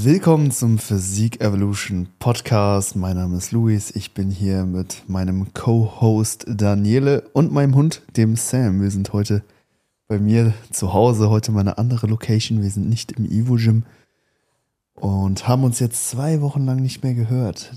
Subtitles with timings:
[0.00, 2.94] Willkommen zum Physik Evolution Podcast.
[2.94, 3.90] Mein Name ist Luis.
[3.90, 8.80] Ich bin hier mit meinem Co-Host Daniele und meinem Hund, dem Sam.
[8.80, 9.42] Wir sind heute
[10.06, 12.62] bei mir zu Hause, heute mal eine andere Location.
[12.62, 13.82] Wir sind nicht im Evo Gym
[14.94, 17.72] und haben uns jetzt zwei Wochen lang nicht mehr gehört.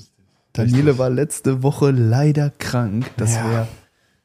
[0.53, 3.09] Daniele war letzte Woche leider krank.
[3.17, 3.49] Das Ja.
[3.49, 3.67] wäre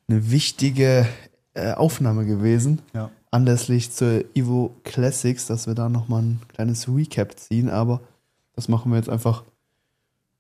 [0.09, 1.07] eine wichtige
[1.55, 3.11] äh, Aufnahme gewesen Ja.
[3.37, 8.01] Anlässlich zur Evo Classics, dass wir da nochmal ein kleines Recap ziehen, aber
[8.55, 9.45] das machen wir jetzt einfach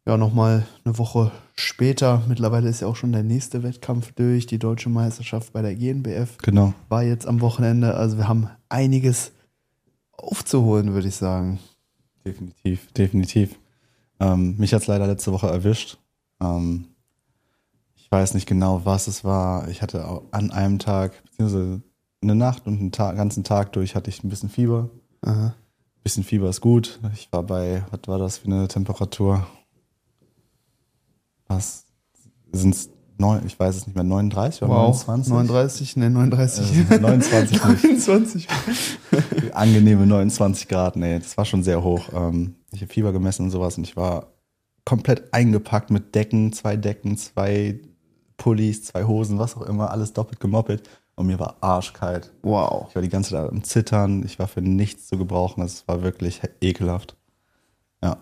[0.06, 2.22] ja nochmal eine Woche später.
[2.28, 4.46] Mittlerweile ist ja auch schon der nächste Wettkampf durch.
[4.46, 6.72] Die deutsche Meisterschaft bei der GNBF Genau.
[6.88, 7.94] war jetzt am Wochenende.
[7.94, 9.32] Also wir haben einiges
[10.12, 11.58] aufzuholen, würde ich sagen.
[12.24, 13.58] Definitiv, definitiv.
[14.20, 15.98] Ähm, mich hat es leider letzte Woche erwischt.
[16.40, 16.86] Ähm,
[17.96, 19.68] ich weiß nicht genau, was es war.
[19.68, 21.82] Ich hatte an einem Tag, beziehungsweise
[22.22, 24.90] eine Nacht und einen Tag, ganzen Tag durch hatte ich ein bisschen Fieber.
[25.22, 25.46] Aha.
[25.46, 26.98] Ein bisschen Fieber ist gut.
[27.14, 29.46] Ich war bei, was war das für eine Temperatur?
[31.48, 31.84] Was
[32.52, 32.90] sind es?
[33.46, 35.32] Ich weiß es nicht mehr, 39 oder 29?
[35.32, 36.90] 39, ne, 39.
[36.90, 37.84] Äh, 29 nicht.
[37.84, 38.48] 29.
[39.54, 42.10] angenehme 29 Grad, nee, das war schon sehr hoch.
[42.12, 44.34] Ähm, ich habe Fieber gemessen und sowas und ich war
[44.84, 47.80] komplett eingepackt mit Decken, zwei Decken, zwei
[48.36, 50.82] Pullis, zwei Hosen, was auch immer, alles doppelt gemoppelt
[51.16, 52.32] und mir war arschkalt.
[52.42, 52.86] Wow.
[52.90, 56.02] Ich war die ganze Zeit am Zittern, ich war für nichts zu gebrauchen, es war
[56.02, 57.16] wirklich ekelhaft.
[58.02, 58.18] Ja,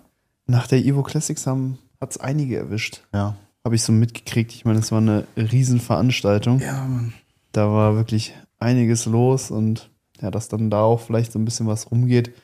[0.47, 3.03] Nach der Evo Classics haben hat es einige erwischt.
[3.13, 3.37] ja.
[3.67, 4.53] Habe ich so mitgekriegt.
[4.53, 6.61] Ich meine, es war eine Riesenveranstaltung.
[6.61, 7.15] Ja, Mann.
[7.53, 9.89] Da war wirklich einiges los und
[10.21, 12.35] ja, dass dann da auch vielleicht so ein bisschen was rumgeht,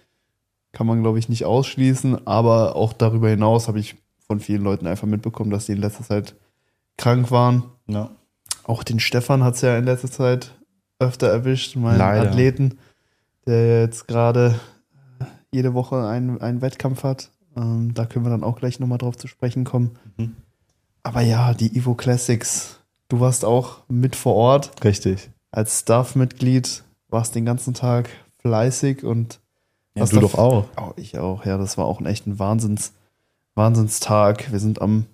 [0.72, 2.26] kann man, glaube ich, nicht ausschließen.
[2.26, 3.96] Aber auch darüber hinaus habe ich
[4.26, 6.36] von vielen Leuten einfach mitbekommen, dass die in letzter Zeit
[6.96, 7.64] krank waren.
[7.86, 8.10] Ja.
[8.70, 10.54] Auch den Stefan hat es ja in letzter Zeit
[11.00, 12.28] öfter erwischt, meinen Leider.
[12.28, 12.78] Athleten,
[13.44, 14.60] der jetzt gerade
[15.50, 17.32] jede Woche einen, einen Wettkampf hat.
[17.56, 19.98] Ähm, da können wir dann auch gleich nochmal drauf zu sprechen kommen.
[20.18, 20.36] Mhm.
[21.02, 22.78] Aber ja, die Evo Classics.
[23.08, 25.30] Du warst auch mit vor Ort Richtig.
[25.50, 28.08] als Staff-Mitglied, warst den ganzen Tag
[28.38, 29.40] fleißig und
[29.96, 30.66] Ja, du doch auch.
[30.80, 32.92] Oh, ich auch, ja, das war auch ein echt ein Wahnsinns,
[33.56, 34.52] Wahnsinnstag.
[34.52, 35.06] Wir sind am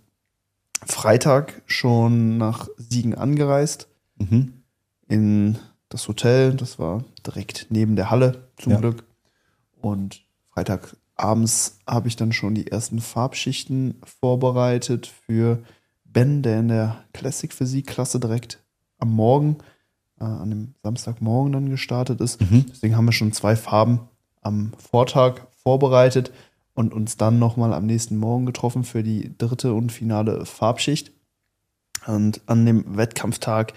[0.86, 3.88] Freitag schon nach Siegen angereist
[4.18, 4.62] Mhm.
[5.08, 5.58] in
[5.88, 6.54] das Hotel.
[6.54, 8.78] Das war direkt neben der Halle, zum Ja.
[8.80, 9.04] Glück.
[9.80, 15.62] Und Freitagabends habe ich dann schon die ersten Farbschichten vorbereitet für
[16.04, 18.62] Ben, der in der Classic Physik-Klasse direkt
[18.98, 19.58] am Morgen,
[20.18, 22.40] äh, an dem Samstagmorgen dann gestartet ist.
[22.40, 22.64] Mhm.
[22.70, 24.00] Deswegen haben wir schon zwei Farben
[24.40, 26.32] am Vortag vorbereitet
[26.76, 31.10] und uns dann nochmal am nächsten Morgen getroffen für die dritte und finale Farbschicht.
[32.06, 33.72] Und an dem Wettkampftag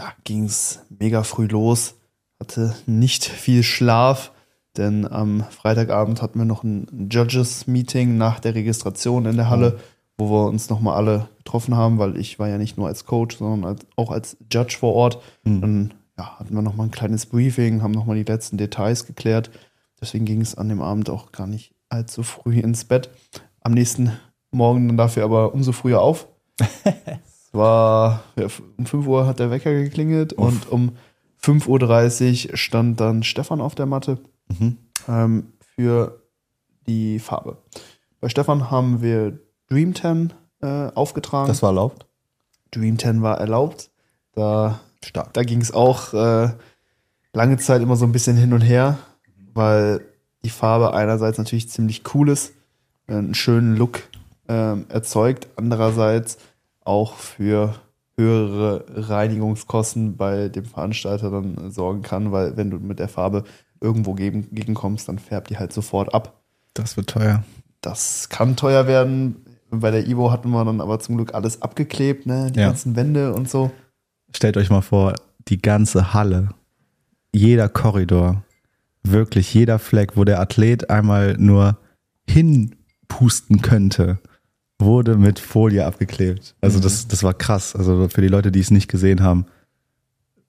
[0.00, 1.96] ja, ging es mega früh los,
[2.40, 4.32] hatte nicht viel Schlaf,
[4.78, 9.78] denn am Freitagabend hatten wir noch ein Judges-Meeting nach der Registration in der Halle,
[10.16, 13.36] wo wir uns nochmal alle getroffen haben, weil ich war ja nicht nur als Coach,
[13.36, 15.22] sondern als, auch als Judge vor Ort.
[15.44, 15.60] Mhm.
[15.60, 19.50] Dann ja, hatten wir nochmal ein kleines Briefing, haben nochmal die letzten Details geklärt.
[20.00, 23.10] Deswegen ging es an dem Abend auch gar nicht allzu früh ins Bett.
[23.60, 24.12] Am nächsten
[24.50, 26.26] Morgen dann dafür aber umso früher auf.
[26.84, 28.46] es war, ja,
[28.78, 30.46] um 5 Uhr hat der Wecker geklingelt Uff.
[30.46, 30.92] und um
[31.42, 34.18] 5.30 Uhr stand dann Stefan auf der Matte
[34.58, 34.78] Mhm.
[35.08, 36.20] ähm, für
[36.88, 37.58] die Farbe.
[38.20, 41.46] Bei Stefan haben wir Dream 10 äh, aufgetragen.
[41.48, 42.06] Das war erlaubt?
[42.72, 43.90] Dream 10 war erlaubt.
[44.32, 45.32] Da Stark.
[45.34, 46.50] da ging es auch äh,
[47.32, 48.98] lange Zeit immer so ein bisschen hin und her,
[49.54, 50.00] weil
[50.44, 52.52] die Farbe einerseits natürlich ziemlich cool ist,
[53.06, 54.00] äh, einen schönen Look
[54.48, 56.38] ähm, erzeugt, andererseits
[56.84, 57.74] auch für
[58.16, 63.44] höhere Reinigungskosten bei dem Veranstalter dann sorgen kann, weil wenn du mit der Farbe
[63.80, 66.40] irgendwo gegen, gegenkommst, dann färbt die halt sofort ab.
[66.74, 67.44] Das wird teuer.
[67.80, 69.36] Das kann teuer werden.
[69.70, 72.50] Bei der Ivo hatten wir dann aber zum Glück alles abgeklebt, ne?
[72.52, 72.66] die Ja.
[72.66, 73.70] ganzen Wände und so.
[74.34, 75.14] Stellt euch mal vor,
[75.48, 76.50] die ganze Halle,
[77.32, 78.42] jeder Korridor,
[79.02, 81.78] wirklich jeder Fleck, wo der Athlet einmal nur
[82.28, 84.18] hinpusten könnte,
[84.78, 86.54] wurde mit Folie abgeklebt.
[86.60, 86.82] Also Mhm.
[86.82, 87.76] das, das war krass.
[87.76, 89.46] Also für die Leute, die es nicht gesehen haben,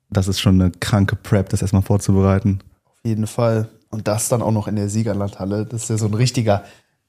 [0.09, 2.59] das ist schon eine kranke Prep, das erstmal vorzubereiten.
[2.85, 3.69] Auf jeden Fall.
[3.89, 5.65] Und das dann auch noch in der Siegerlandhalle.
[5.65, 6.63] Das ist ja so ein richtiger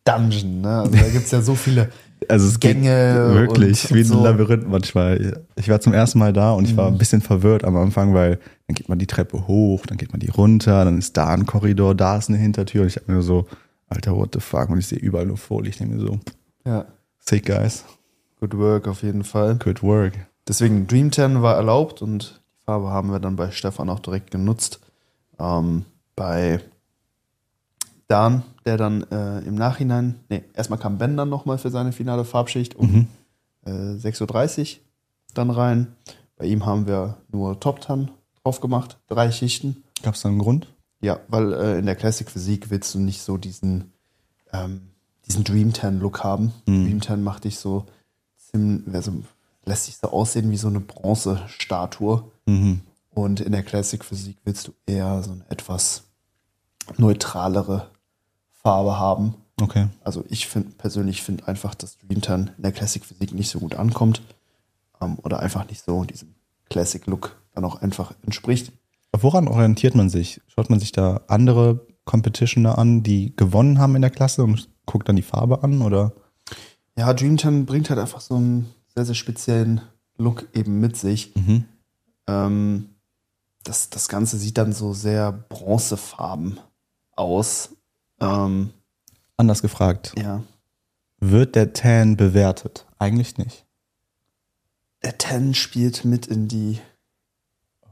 [0.05, 0.61] Dungeon.
[0.63, 0.69] Ne?
[0.81, 1.91] Also da gibt es ja so viele
[2.29, 3.31] Also es geht Gänge.
[3.35, 4.23] wirklich und, wie ein so.
[4.23, 5.43] Labyrinth manchmal.
[5.57, 6.97] Ich war zum ersten Mal da und ich war Mhm.
[6.97, 8.39] ein bisschen verwirrt am Anfang, weil
[8.73, 11.45] dann geht man die Treppe hoch, dann geht man die runter, dann ist da ein
[11.47, 13.47] Korridor, da ist eine Hintertür und ich habe mir so,
[13.89, 14.71] Alter, what the fuck?
[14.71, 15.69] Und ich sehe überall nur Folie.
[15.71, 16.19] Ich denke mir so,
[16.65, 16.87] Ja,
[17.19, 17.85] sick guys,
[18.41, 19.57] good work auf jeden Fall.
[19.57, 20.15] good work.
[20.49, 24.31] Deswegen Dream 10 war erlaubt und die Farbe haben wir dann bei Stefan auch direkt
[24.31, 24.81] genutzt.
[25.39, 25.85] Ähm,
[26.17, 26.61] bei
[28.09, 32.25] Dan, der dann äh, im Nachhinein, nee, erstmal kam Ben dann nochmal für seine finale
[32.25, 33.07] Farbschicht um Mhm.
[33.67, 34.81] äh, 6.30 Uhr
[35.35, 35.89] dann rein.
[36.37, 38.11] Bei ihm haben wir nur Top Tan
[38.43, 39.85] drauf gemacht, drei Schichten.
[40.03, 40.69] Gab es da einen Grund?
[41.01, 43.93] Ja, weil äh, in der Classic Physik willst du nicht so diesen,
[44.53, 44.83] ähm,
[45.27, 46.53] diesen Dream Tan Look haben.
[46.67, 46.85] Mhm.
[46.87, 47.87] Dream Tan macht dich so,
[48.37, 49.13] ziemlich, also
[49.65, 52.25] lässt sich so aussehen wie so eine Bronzestatue.
[52.47, 52.81] Mhm.
[53.11, 56.05] Und in der Classic Physik willst du eher so eine etwas
[56.97, 57.91] neutralere
[58.63, 59.35] Farbe haben.
[59.61, 59.89] Okay.
[60.03, 63.59] Also ich finde persönlich finde einfach, dass Dream Tan in der Classic Physik nicht so
[63.59, 64.23] gut ankommt
[65.01, 66.35] ähm, oder einfach nicht so diesem
[66.71, 68.73] Classic Look dann auch einfach entspricht.
[69.13, 70.41] Woran orientiert man sich?
[70.47, 75.09] Schaut man sich da andere Competitioner an, die gewonnen haben in der Klasse und guckt
[75.09, 76.13] dann die Farbe an oder?
[76.97, 79.81] Ja, Dream Tan bringt halt einfach so einen sehr, sehr speziellen
[80.17, 81.35] Look eben mit sich.
[81.37, 81.65] Mhm.
[82.27, 82.91] Ähm,
[83.65, 86.59] das, das Ganze sieht dann so sehr bronzefarben
[87.15, 87.71] aus.
[88.21, 88.71] Ähm,
[89.37, 90.43] Anders gefragt, ja.
[91.19, 92.87] wird der Tan bewertet?
[92.99, 93.65] Eigentlich nicht.
[95.03, 96.79] Der Tan spielt mit in die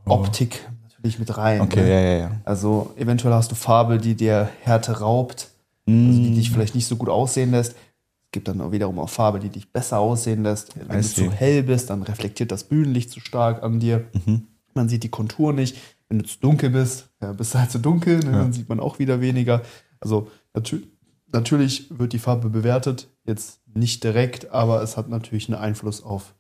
[0.06, 1.60] Optik natürlich mit rein.
[1.60, 1.64] Oh.
[1.64, 1.90] Okay, ne?
[1.90, 2.30] ja, ja, ja.
[2.44, 5.48] Also eventuell hast du Farbe, die dir Härte raubt,
[5.86, 7.72] also die dich vielleicht nicht so gut aussehen lässt.
[7.72, 10.76] Es gibt dann auch wiederum auch Farbe, die dich besser aussehen lässt.
[10.76, 11.24] Wenn I du see.
[11.24, 14.04] zu hell bist, dann reflektiert das Bühnenlicht zu stark an dir.
[14.24, 14.46] Mhm.
[14.74, 15.76] Man sieht die Kontur nicht.
[16.08, 18.38] Wenn du zu dunkel bist, ja, bist du halt zu dunkel, ne, Ja.
[18.38, 19.62] dann sieht man auch wieder weniger.
[20.00, 20.82] Also natü
[21.32, 26.34] natürlich wird die Farbe bewertet, jetzt nicht direkt, aber es hat natürlich einen Einfluss auf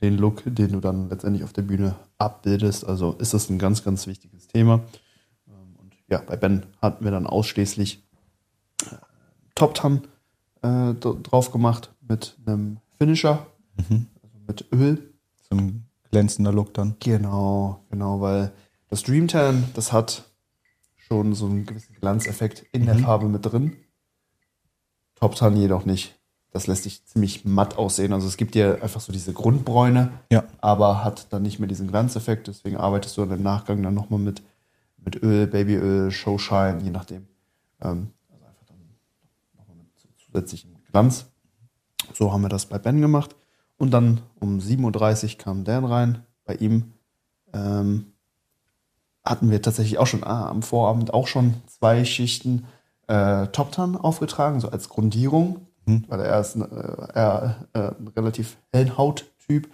[0.00, 2.86] den Look, den du dann letztendlich auf der Bühne abbildest.
[2.86, 4.80] Also ist das ein ganz, ganz wichtiges Thema.
[5.48, 8.02] Ähm, Und ja, bei Ben hatten wir dann ausschließlich
[8.82, 8.96] äh,
[9.54, 10.06] Top Tan
[10.62, 13.46] äh, drauf gemacht mit einem Finisher,
[13.88, 14.06] Mhm.
[14.22, 15.12] also mit Öl.
[15.50, 16.96] So ein glänzender Look dann.
[17.00, 18.52] Genau, genau, weil
[18.88, 20.24] das Dream Tan, das hat
[20.96, 23.00] schon so einen gewissen Glanzeffekt in der Mhm.
[23.00, 23.76] Farbe mit drin.
[25.16, 26.15] Top Tan jedoch nicht.
[26.56, 28.14] Das lässt sich ziemlich matt aussehen.
[28.14, 30.44] Also es gibt dir einfach so diese Grundbräune, Ja.
[30.62, 32.48] aber hat dann nicht mehr diesen Glanzeffekt.
[32.48, 34.42] Deswegen arbeitest du dann im Nachgang dann nochmal mit,
[35.04, 37.26] mit Öl, Babyöl, Showshine, je nachdem.
[37.82, 38.78] Ähm, also einfach dann
[39.58, 41.26] nochmal mit zu- zusätzlichem Glanz.
[42.14, 43.36] So haben wir das bei Ben gemacht.
[43.76, 46.24] Und dann um 7.30 Uhr kam Dan rein.
[46.46, 46.94] Bei ihm
[47.52, 48.14] ähm,
[49.22, 52.64] hatten wir tatsächlich auch schon ah, am Vorabend auch schon zwei Schichten
[53.08, 55.65] äh, Top Tan aufgetragen, so als Grundierung,
[56.08, 59.68] Weil er ist ein, äh, eher, äh, ein relativ hellen Hauttyp.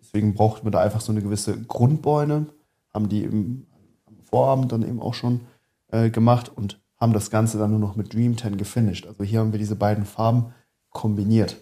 [0.00, 2.46] Deswegen brauchten wir da einfach so eine gewisse Grundbeune.
[2.92, 3.66] Haben die im,
[4.06, 5.42] am Vorabend dann eben auch schon
[5.88, 9.06] äh, gemacht und haben das Ganze dann nur noch mit Dream Tan gefinisht.
[9.06, 10.52] Also hier haben wir diese beiden Farben
[10.90, 11.56] kombiniert.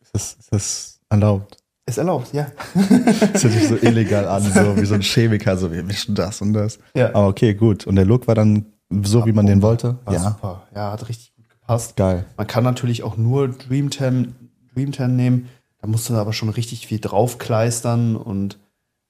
[0.00, 1.58] Ist das, ist das erlaubt?
[1.86, 2.46] Ist erlaubt, ja.
[2.74, 6.40] Das hört sich so illegal an, so wie so ein Chemiker, so wir mischen das
[6.40, 6.78] und das.
[6.94, 7.10] Ja.
[7.10, 7.86] Aber okay, gut.
[7.86, 8.72] Und der Look war dann
[9.02, 9.98] so, wie man den wollte?
[10.04, 10.20] War ja.
[10.20, 10.62] super.
[10.74, 11.33] Ja, hat richtig
[11.64, 11.96] gut gepasst.
[11.96, 12.26] Geil.
[12.36, 14.34] Man kann natürlich auch nur Dream Tan,
[14.74, 15.48] Dream Tan nehmen.
[15.80, 18.58] Da musst du aber schon richtig viel draufkleistern und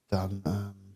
[0.09, 0.95] dann ähm,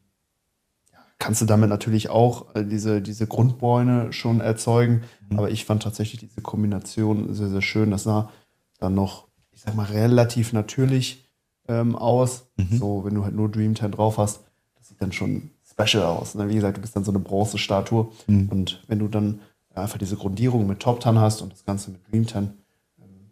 [1.20, 5.04] kannst du damit natürlich auch äh, diese, diese Grundbräune schon erzeugen.
[5.32, 7.92] Aber ich fand tatsächlich diese Kombination sehr, sehr schön.
[7.92, 8.32] Das sah
[8.80, 11.30] dann noch, ich sag mal, relativ natürlich
[11.68, 12.48] ähm, aus.
[12.72, 14.42] So, wenn du halt nur Dream Tan drauf hast,
[14.76, 16.36] das sieht dann schon special aus.
[16.36, 16.50] Ne?
[16.50, 18.10] Wie gesagt, du bist dann so eine Bronzestatue.
[18.50, 19.40] Und wenn du dann
[19.76, 22.58] einfach diese Grundierung mit Top Tan hast und das Ganze mit Dream Tan
[23.00, 23.32] ähm,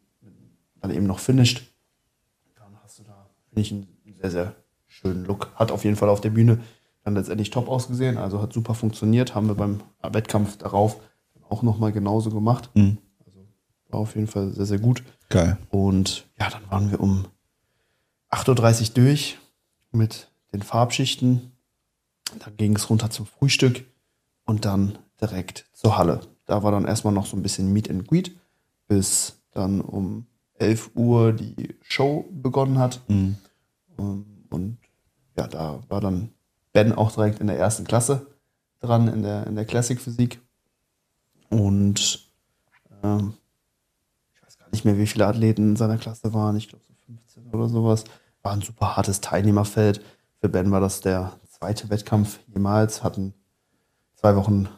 [0.82, 1.64] dann eben noch finished,
[2.56, 3.88] dann hast du da, finde ich, einen
[4.22, 5.52] sehr, sehr schönen Look.
[5.56, 6.60] Hat auf jeden Fall auf der Bühne
[7.04, 9.34] dann letztendlich top ausgesehen, also hat super funktioniert.
[9.34, 11.00] Haben wir beim Wettkampf darauf
[11.50, 12.70] auch nochmal genauso gemacht.
[12.74, 12.98] Mhm.
[13.26, 13.48] Also
[13.90, 15.04] war auf jeden Fall sehr, sehr gut.
[15.30, 15.58] Geil.
[15.70, 17.26] Und ja, dann waren wir um
[18.32, 19.38] 8.30 Uhr durch
[19.92, 21.54] mit den Farbschichten.
[22.40, 23.86] Dann ging es runter zum Frühstück
[24.46, 26.22] und dann direkt zur Halle.
[26.46, 28.36] Da war dann erstmal noch so ein bisschen Meet and Greet,
[28.88, 30.26] bis dann um
[30.60, 33.02] 11 Uhr die Show begonnen hat.
[33.08, 33.38] Mhm.
[33.98, 34.78] Ähm, Und
[35.38, 36.30] ja, da war dann
[36.74, 38.28] Ben auch direkt in der ersten Klasse
[38.80, 40.40] dran, in der, in der Classic Physik.
[41.50, 42.30] Und
[43.04, 43.34] ähm,
[44.34, 46.56] ich weiß gar nicht mehr, wie viele Athleten in seiner Klasse waren.
[46.56, 48.04] Ich glaube so 15 oder sowas.
[48.42, 50.04] War ein super hartes Teilnehmerfeld.
[50.40, 53.04] Für Ben war das der zweite Wettkampf jemals.
[53.04, 53.34] Hatten
[54.16, 54.70] zwei Wochen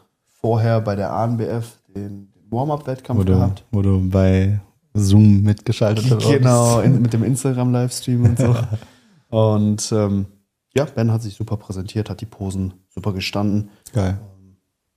[0.41, 3.63] vorher bei der ANBF den, den Warm-Up-Wettkampf gehabt.
[3.71, 4.59] wo du bei
[4.93, 6.27] Zoom mitgeschaltet hast.
[6.27, 8.55] Genau, in, mit dem Instagram-Livestream und so.
[9.29, 10.25] und ähm,
[10.75, 14.19] ja, Ben hat sich super präsentiert, hat die Posen super gestanden, Geil.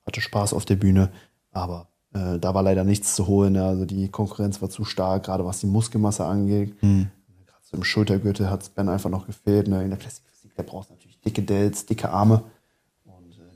[0.07, 1.11] hatte Spaß auf der Bühne,
[1.51, 3.57] aber äh, da war leider nichts zu holen.
[3.57, 6.81] Also die Konkurrenz war zu stark, gerade was die Muskelmasse angeht.
[6.83, 7.09] Mhm.
[7.47, 9.67] Gerade so im Schultergürtel hat es Ben einfach noch gefehlt.
[9.69, 9.83] Ne.
[9.83, 12.43] In der Classic Physik, da brauchst du natürlich dicke Delts, dicke Arme.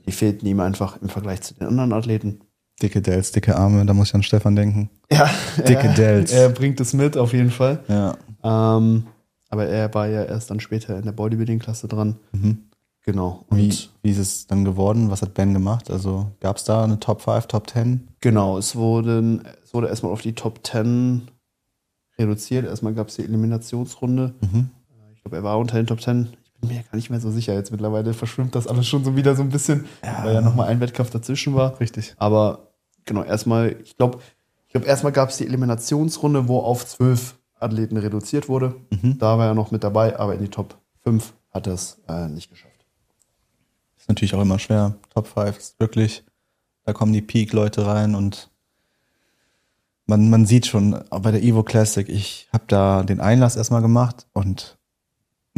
[0.07, 2.39] Die fehlten ihm einfach im Vergleich zu den anderen Athleten.
[2.81, 4.89] Dicke Dells, dicke Arme, da muss ich an Stefan denken.
[5.11, 6.31] Ja, Dicke er, Dells.
[6.31, 7.83] Er bringt es mit, auf jeden Fall.
[7.87, 8.15] Ja.
[8.43, 9.07] Ähm,
[9.49, 12.17] aber er war ja erst dann später in der Bodybuilding-Klasse dran.
[12.31, 12.59] Mhm.
[13.03, 13.45] Genau.
[13.49, 13.73] Und Wie,
[14.03, 15.09] wie ist es dann geworden?
[15.09, 15.89] Was hat Ben gemacht?
[15.89, 18.07] Also gab es da eine Top 5, Top 10?
[18.19, 21.29] genau, es wurde, es wurde erstmal auf die Top 10
[22.19, 22.65] reduziert.
[22.65, 24.33] Erstmal gab es die Eliminationsrunde.
[24.41, 24.69] Mhm.
[25.15, 26.29] Ich glaube, er war unter den Top 10.
[26.59, 27.53] Ich bin mir gar nicht mehr so sicher.
[27.53, 30.23] Jetzt mittlerweile verschwimmt das alles schon so wieder so ein bisschen, Ja.
[30.23, 31.79] weil ja nochmal ein Wettkampf dazwischen war.
[31.79, 32.15] Richtig.
[32.17, 32.69] Aber
[33.05, 34.19] genau, erstmal, ich glaube,
[34.65, 38.75] ich glaube, erstmal gab es die Eliminationsrunde, wo auf zwölf Athleten reduziert wurde.
[38.89, 39.17] Mhm.
[39.19, 42.27] Da war er noch mit dabei, aber in die Top 5 hat er es äh,
[42.27, 42.73] nicht geschafft.
[43.97, 44.95] Ist natürlich auch immer schwer.
[45.13, 46.23] Top 5 ist wirklich,
[46.85, 48.49] da kommen die Peak-Leute rein und
[50.05, 54.25] man, man sieht schon bei der Evo Classic, ich habe da den Einlass erstmal gemacht
[54.33, 54.76] und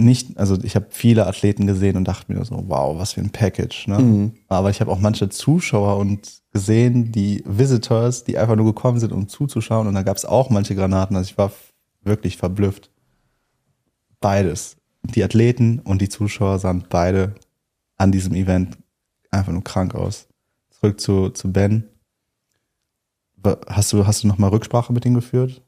[0.03, 3.29] nicht, also ich habe viele Athleten gesehen und dachte mir so, wow, was für ein
[3.29, 3.87] Package.
[3.87, 3.99] Ne?
[3.99, 4.31] Mhm.
[4.47, 9.11] Aber ich habe auch manche Zuschauer und gesehen, die Visitors, die einfach nur gekommen sind,
[9.11, 9.87] um zuzuschauen.
[9.87, 11.15] Und da gab es auch manche Granaten.
[11.15, 11.51] Also ich war
[12.03, 12.91] wirklich verblüfft.
[14.19, 14.77] Beides.
[15.03, 17.35] Die Athleten und die Zuschauer sahen beide
[17.97, 18.77] an diesem Event
[19.31, 20.27] einfach nur krank aus.
[20.71, 21.83] Zurück zu, zu Ben.
[23.67, 25.61] Hast du, hast du nochmal Rücksprache mit ihm geführt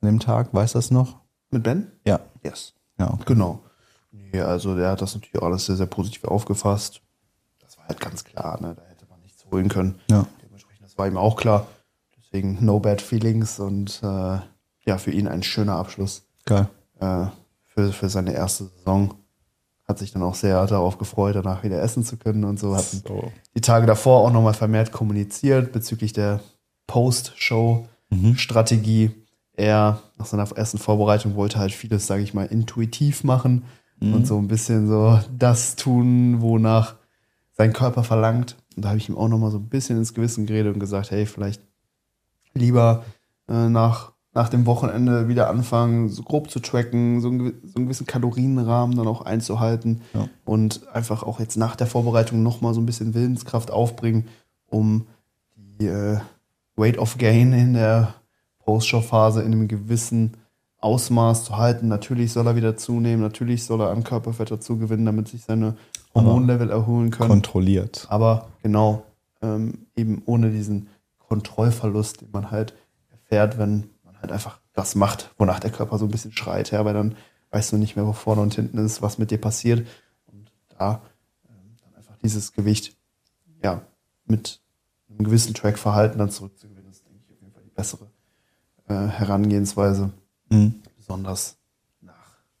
[0.00, 0.54] an dem Tag?
[0.54, 1.20] Weißt du das noch?
[1.50, 1.88] Mit Ben?
[2.06, 2.20] Ja.
[2.44, 2.74] Yes.
[2.98, 3.24] Ja, okay.
[3.26, 3.62] Genau.
[4.32, 7.00] Nee, also der hat das natürlich auch alles sehr, sehr positiv aufgefasst.
[7.60, 8.74] Das war halt ganz klar, ne?
[8.74, 9.96] Da hätte man nichts holen können.
[10.10, 10.26] Ja.
[10.42, 11.66] Dementsprechend, das war ihm auch klar.
[12.18, 14.38] Deswegen no bad feelings und äh,
[14.86, 16.68] ja, für ihn ein schöner Abschluss Geil.
[17.00, 17.26] äh,
[17.64, 19.14] für, für seine erste Saison.
[19.88, 22.74] Hat sich dann auch sehr darauf gefreut, danach wieder essen zu können und so.
[22.76, 23.30] Hatten So.
[23.54, 26.40] die Tage davor auch nochmal vermehrt kommuniziert bezüglich der
[26.88, 29.10] Post-Show-Strategie.
[29.54, 33.64] Er nach seiner ersten Vorbereitung wollte halt vieles, sage ich mal, intuitiv machen
[34.00, 36.96] und so ein bisschen so das tun, wonach
[37.52, 38.56] sein Körper verlangt.
[38.76, 41.10] Und da habe ich ihm auch nochmal so ein bisschen ins Gewissen geredet und gesagt,
[41.10, 41.62] hey, vielleicht
[42.52, 43.04] lieber
[43.48, 47.86] äh, nach, nach dem Wochenende wieder anfangen, so grob zu tracken, so einen, so einen
[47.86, 50.28] gewissen Kalorienrahmen dann auch einzuhalten Ja.
[50.44, 54.26] und einfach auch jetzt nach der Vorbereitung nochmal so ein bisschen Willenskraft aufbringen,
[54.66, 55.06] um
[55.56, 56.18] die äh,
[56.76, 58.14] Weight of Gain in der
[58.58, 60.36] Post-Show-Phase in einem gewissen
[60.78, 61.88] Ausmaß zu halten.
[61.88, 65.76] Natürlich soll er wieder zunehmen, natürlich soll er an Körperfett dazu gewinnen, damit sich seine
[66.14, 67.28] Hormonlevel erholen können.
[67.28, 68.06] Kontrolliert.
[68.08, 69.04] Aber genau,
[69.42, 72.74] ähm, eben ohne diesen Kontrollverlust, den man halt
[73.10, 76.84] erfährt, wenn man halt einfach das macht, wonach der Körper so ein bisschen schreit, ja,
[76.84, 77.16] weil dann
[77.50, 79.86] weißt du nicht mehr, wo vorne und hinten ist, was mit dir passiert.
[80.26, 81.02] Und da
[81.48, 82.96] ähm, dann einfach dieses Gewicht,
[83.62, 83.82] ja,
[84.26, 84.60] mit
[85.08, 88.10] einem gewissen Trackverhalten dann zurückzugewinnen, ist, denke ich, auf jeden Fall die bessere
[88.88, 90.12] äh, Herangehensweise
[90.48, 90.74] Mhm.
[90.96, 91.56] besonders
[92.00, 92.14] nach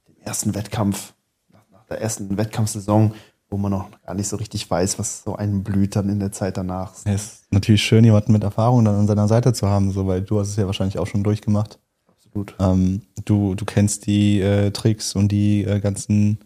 [0.08, 1.14] dem ersten Wettkampf,
[1.52, 3.14] nach, nach der ersten Wettkampfsaison,
[3.48, 6.32] wo man noch gar nicht so richtig weiß, was so einen blüht dann in der
[6.32, 6.92] Zeit danach.
[7.04, 10.22] Es ist natürlich schön, jemanden mit Erfahrung dann an seiner Seite zu haben, so, weil
[10.22, 11.78] du hast es ja wahrscheinlich auch schon durchgemacht.
[12.08, 12.54] Absolut.
[12.58, 16.38] Ähm, du, du kennst die äh, Tricks und die äh, ganzen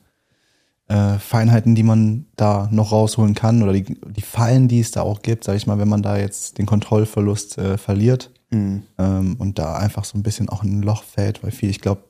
[0.88, 5.02] äh, Feinheiten, die man da noch rausholen kann oder die, die Fallen, die es da
[5.02, 8.82] auch gibt, sag ich mal, wenn man da jetzt den Kontrollverlust äh, verliert Mhm.
[8.98, 11.80] ähm, und da einfach so ein bisschen auch in ein Loch fällt, weil viel, ich
[11.80, 12.02] glaube,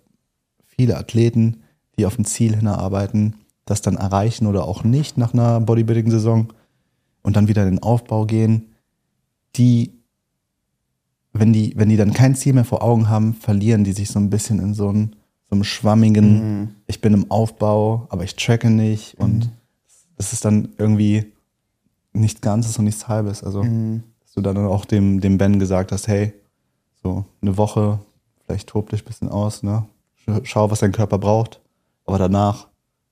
[0.65, 1.63] viele Athleten,
[1.99, 3.35] die auf ein Ziel hinarbeiten,
[3.67, 6.53] das dann erreichen oder auch nicht nach einer Bodybuilding-Saison
[7.23, 8.71] und dann wieder in den Aufbau gehen,
[9.57, 9.93] die,
[11.33, 14.19] wenn die, wenn die dann kein Ziel mehr vor Augen haben, verlieren die sich so
[14.19, 15.17] ein bisschen in so, ein,
[15.49, 16.33] so einem schwammigen,
[16.63, 16.69] Mhm.
[16.87, 19.51] ich bin im Aufbau, aber ich tracke nicht und
[20.17, 21.27] das ist dann irgendwie
[22.13, 23.43] nichts Ganzes und nichts Halbes.
[23.45, 24.03] Also Mhm.
[24.31, 26.33] Dass du dann auch dem, dem Ben gesagt hast, hey,
[27.03, 27.99] so eine Woche,
[28.47, 29.87] vielleicht tob dich ein bisschen aus, ne?
[30.25, 31.61] Sch- Schau, was dein Körper braucht.
[32.05, 32.69] Aber danach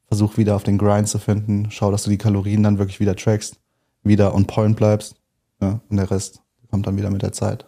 [0.07, 1.71] versuch wieder auf den Grind zu finden.
[1.73, 3.59] Schau, dass du die Kalorien dann wirklich wieder trackst,
[4.05, 5.17] wieder on point bleibst.
[5.61, 5.81] Ja?
[5.89, 7.67] Und der Rest kommt dann wieder mit der Zeit.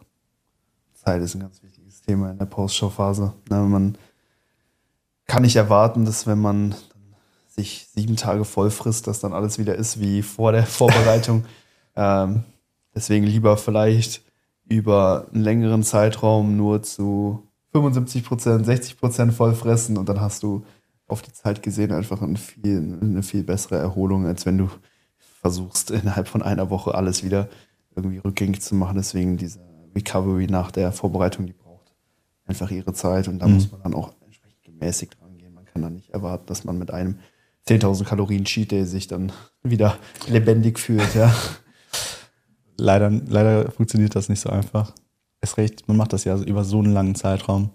[0.95, 3.33] Zeit ist ein ganz wichtiges Thema in der Post-Show-Phase.
[3.49, 3.99] Na, Man
[5.27, 6.75] kann nicht erwarten, dass wenn man
[7.49, 11.45] sich sieben Tage voll frisst, dass dann alles wieder ist wie vor der Vorbereitung.
[11.97, 12.45] ähm,
[12.95, 14.23] deswegen lieber vielleicht
[14.69, 20.43] über einen längeren Zeitraum nur zu 75 Prozent, 60 Prozent voll fressen und dann hast
[20.43, 20.65] du
[21.07, 24.69] auf die Zeit gesehen einfach ein viel, eine viel bessere Erholung, als wenn du
[25.41, 27.49] versuchst, innerhalb von einer Woche alles wieder
[27.97, 28.97] irgendwie rückgängig zu machen.
[28.97, 29.59] Deswegen diese
[29.95, 31.93] Recovery nach der Vorbereitung, die braucht
[32.47, 33.55] einfach ihre Zeit und da Mhm.
[33.55, 35.53] muss man dann auch entsprechend gemäßigt rangehen.
[35.55, 37.19] Man kann dann nicht erwarten, dass man mit einem
[37.69, 39.33] 10.000 Kalorien Cheat Day sich dann
[39.65, 39.97] wieder
[40.29, 41.35] lebendig fühlt, ja.
[42.81, 44.95] Leider, leider funktioniert das nicht so einfach.
[45.41, 47.71] Es recht, man macht das ja über so einen langen Zeitraum.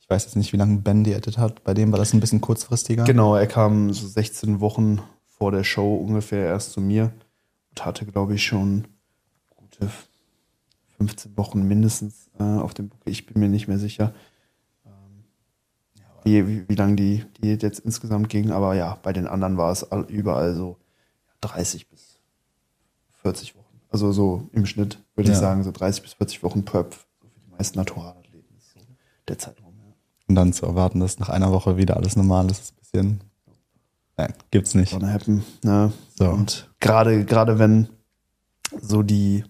[0.00, 1.64] Ich weiß jetzt nicht, wie lange Ben diätet hat.
[1.64, 3.04] Bei dem war das ein bisschen kurzfristiger.
[3.04, 7.12] Genau, er kam so 16 Wochen vor der Show ungefähr erst zu mir
[7.70, 8.86] und hatte, glaube ich, schon
[9.56, 9.88] gute
[10.98, 13.12] 15 Wochen mindestens äh, auf dem Buckel.
[13.12, 14.12] Ich bin mir nicht mehr sicher,
[14.84, 15.24] ähm,
[16.22, 18.50] wie, wie, wie lange die Diät jetzt insgesamt ging.
[18.50, 20.76] Aber ja, bei den anderen war es all, überall so
[21.40, 22.20] 30 bis
[23.22, 23.63] 40 Wochen.
[23.94, 25.34] Also so im Schnitt würde Ja.
[25.34, 26.94] ich sagen, so 30 bis 40 Wochen Prep.
[27.22, 28.80] So für die meisten Naturalathleten ist so
[29.28, 29.72] der Zeitraum.
[29.78, 29.94] Ja.
[30.26, 33.20] Und dann zu erwarten, dass nach einer Woche wieder alles normal ist, ist ein bisschen.
[34.16, 34.90] Nein, gibt's nicht.
[34.90, 35.44] Gonna happen.
[35.62, 35.92] Ne?
[36.16, 36.28] So.
[36.28, 37.86] Und gerade, gerade wenn
[38.80, 39.44] so die,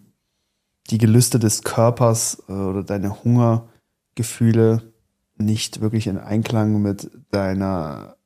[0.91, 4.93] die Gelüste des Körpers äh, oder deine Hungergefühle
[5.39, 8.17] nicht wirklich in Einklang mit deiner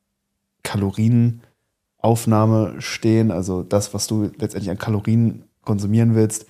[0.63, 6.47] Kalorienaufnahme stehen, also das, was du letztendlich an Kalorien konsumieren willst,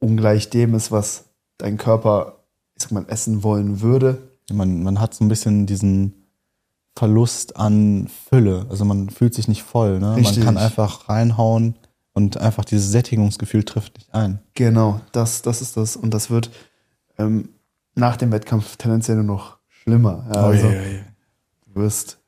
[0.00, 1.26] ungleich dem ist, was
[1.58, 2.40] dein Körper,
[2.74, 4.18] ich sag mal, essen wollen würde.
[4.52, 6.26] Man, man hat so ein bisschen diesen
[6.96, 8.66] Verlust an Fülle.
[8.68, 10.00] Also man fühlt sich nicht voll.
[10.00, 10.18] Ne?
[10.20, 11.76] Man kann einfach reinhauen
[12.14, 14.40] und einfach dieses Sättigungsgefühl trifft nicht ein.
[14.54, 15.94] Genau, das, das ist das.
[15.94, 16.50] Und das wird
[17.16, 17.50] ähm,
[17.94, 20.26] nach dem Wettkampf tendenziell nur noch schlimmer.
[20.34, 22.18] Ja, also, du wirst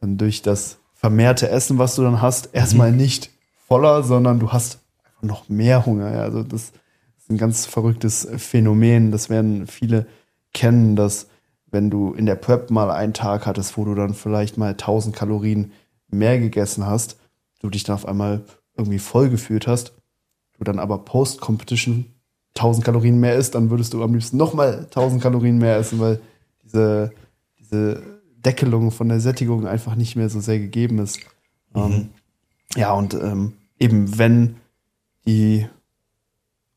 [0.00, 3.30] dann durch das vermehrte Essen, was du dann hast, erstmal nicht
[3.66, 4.79] voller, sondern du hast
[5.22, 6.12] noch mehr Hunger.
[6.12, 6.72] Ja, also das
[7.18, 9.12] ist ein ganz verrücktes Phänomen.
[9.12, 10.06] Das werden viele
[10.52, 11.28] kennen, dass
[11.70, 15.14] wenn du in der Prep mal einen Tag hattest, wo du dann vielleicht mal 1000
[15.14, 15.72] Kalorien
[16.08, 17.16] mehr gegessen hast,
[17.60, 18.42] du dich dann auf einmal
[18.76, 19.92] irgendwie voll gefühlt hast,
[20.58, 22.06] du dann aber Post-Competition
[22.56, 26.20] 1000 Kalorien mehr isst, dann würdest du am liebsten nochmal 1000 Kalorien mehr essen, weil
[26.64, 27.12] diese,
[27.58, 28.02] diese
[28.36, 31.20] Deckelung von der Sättigung einfach nicht mehr so sehr gegeben ist.
[31.74, 32.08] Ähm,
[32.74, 34.56] ja, und ähm, eben wenn
[35.26, 35.66] die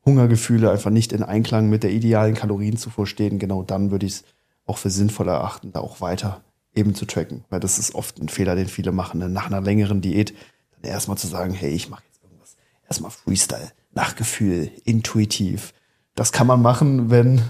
[0.04, 4.24] Hungergefühle einfach nicht in Einklang mit der idealen Kalorienzufuhr stehen, genau dann würde ich es
[4.66, 6.42] auch für sinnvoll erachten, da auch weiter
[6.74, 7.44] eben zu tracken.
[7.50, 9.20] Weil das ist oft ein Fehler, den viele machen.
[9.20, 9.28] ne?
[9.28, 10.34] Nach einer längeren Diät
[10.72, 12.56] dann erstmal zu sagen, hey, ich mache jetzt irgendwas.
[12.86, 15.72] Erstmal Freestyle, nach Gefühl, intuitiv.
[16.14, 17.42] Das kann man machen, wenn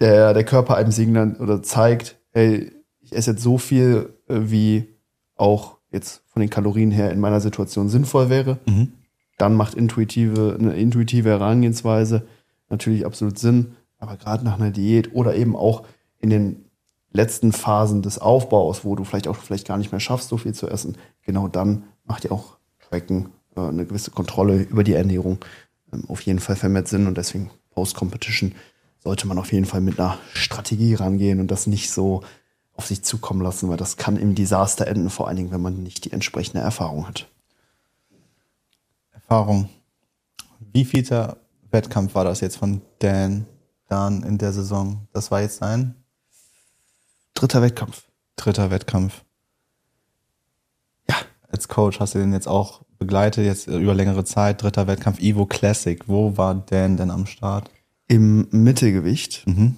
[0.00, 4.88] der, der Körper einem signal oder zeigt, hey, ich esse jetzt so viel, äh, wie
[5.36, 8.58] auch jetzt von den Kalorien her in meiner Situation sinnvoll wäre.
[9.38, 12.26] Dann macht intuitive, eine intuitive Herangehensweise
[12.68, 13.76] natürlich absolut Sinn.
[13.98, 15.84] Aber gerade nach einer Diät oder eben auch
[16.18, 16.64] in den
[17.12, 20.54] letzten Phasen des Aufbaus, wo du vielleicht auch vielleicht gar nicht mehr schaffst, so viel
[20.54, 22.56] zu essen, genau dann macht ja auch
[22.88, 25.38] Tracken, äh, eine gewisse Kontrolle über die Ernährung
[25.92, 28.52] ähm, auf jeden Fall vermehrt Sinn und deswegen Post-Competition
[28.98, 32.22] sollte man auf jeden Fall mit einer Strategie rangehen und das nicht so
[32.80, 35.82] auf sich zukommen lassen, weil das kann im Desaster enden, vor allen Dingen, wenn man
[35.82, 37.28] nicht die entsprechende Erfahrung hat.
[39.12, 39.68] Erfahrung.
[40.72, 41.36] Wie vielter
[41.70, 43.44] Wettkampf war das jetzt von Dan
[43.86, 45.06] Dan in der Saison?
[45.12, 45.94] Das war jetzt ein
[47.34, 48.08] Dritter Wettkampf.
[48.36, 49.24] dritter Wettkampf.
[51.06, 51.16] Ja,
[51.48, 54.62] Als Coach hast du den jetzt auch begleitet, jetzt über längere Zeit.
[54.62, 56.02] Dritter Wettkampf Evo Classic.
[56.08, 57.70] Wo war Dan denn am Start?
[58.08, 59.76] im Mittelgewicht Mhm.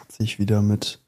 [0.00, 1.00] hat sich wieder mit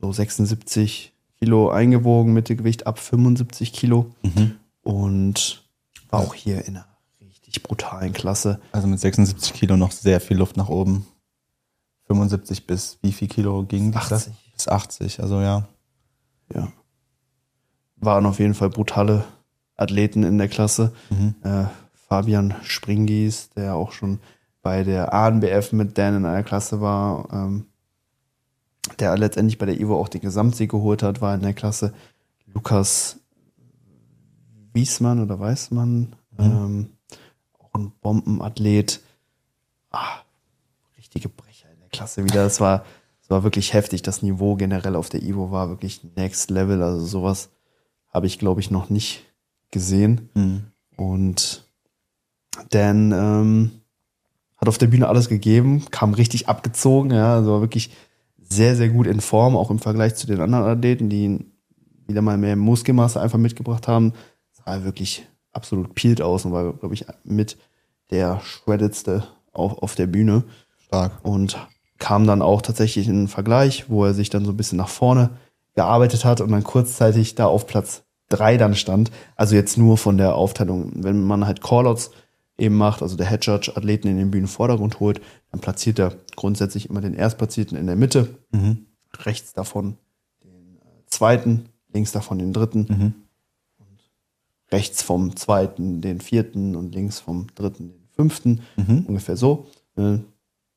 [0.00, 4.56] so 76 Kilo eingewogen, Mittelgewicht ab 75 Kilo Mhm.
[4.82, 5.64] und
[6.10, 6.86] war auch hier in einer
[7.20, 8.60] richtig brutalen Klasse.
[8.72, 11.06] Also mit 76 Kilo noch sehr viel Luft nach oben.
[12.06, 14.08] 75 bis wie viel Kilo ging die 80.
[14.08, 14.32] Klasse?
[14.54, 15.68] Bis 80, also ja.
[16.54, 16.68] Ja.
[17.96, 19.24] Waren auf jeden Fall brutale
[19.76, 20.92] Athleten in der Klasse.
[21.10, 21.34] Mhm.
[21.42, 21.64] Äh,
[22.08, 24.20] Fabian Springies, der auch schon
[24.62, 27.66] bei der ANBF mit Dan in einer Klasse war, ähm,
[28.96, 31.92] der letztendlich bei der Ivo auch den Gesamtsieg geholt hat, war in der Klasse.
[32.46, 33.20] Lukas
[34.72, 36.90] Wiesmann oder Weißmann, ähm,
[37.58, 39.00] auch ein Bombenathlet.
[39.90, 40.20] Ah,
[40.96, 42.44] richtige Brecher in der Klasse wieder.
[42.44, 42.84] Es war,
[43.22, 44.02] es war wirklich heftig.
[44.02, 46.82] Das Niveau generell auf der Ivo war wirklich next level.
[46.82, 47.50] Also sowas
[48.12, 49.24] habe ich, glaube ich, noch nicht
[49.70, 50.30] gesehen.
[50.34, 50.66] Mhm.
[50.96, 51.64] Und
[52.70, 53.70] Dan ähm,
[54.56, 57.90] hat auf der Bühne alles gegeben, kam richtig abgezogen, ja, also war wirklich
[58.50, 61.46] sehr, sehr gut in Form, auch im Vergleich zu den anderen Athleten, die
[62.06, 64.12] wieder mal mehr Muskelmasse einfach mitgebracht haben.
[64.52, 67.58] Sah er wirklich absolut peeled aus und war, glaube ich, mit
[68.10, 70.44] der shreddedste auf, auf der Bühne
[70.86, 71.12] Stark.
[71.22, 71.58] und
[71.98, 74.88] kam dann auch tatsächlich in einen Vergleich, wo er sich dann so ein bisschen nach
[74.88, 75.30] vorne
[75.74, 79.10] gearbeitet hat und dann kurzzeitig da auf Platz drei dann stand.
[79.36, 80.92] Also jetzt nur von der Aufteilung.
[80.94, 82.10] Wenn man halt Callouts
[82.58, 85.20] eben macht, also der Head Judge Athleten in den Bühnenvordergrund holt,
[85.52, 88.86] dann platziert er grundsätzlich immer den Erstplatzierten in der Mitte, Mhm.
[89.20, 89.96] rechts davon
[90.44, 93.14] den äh, zweiten, links davon den dritten, Mhm.
[94.70, 98.60] rechts vom zweiten den vierten und links vom dritten den fünften.
[98.76, 99.04] Mhm.
[99.08, 99.66] Ungefähr so.
[99.96, 100.18] äh,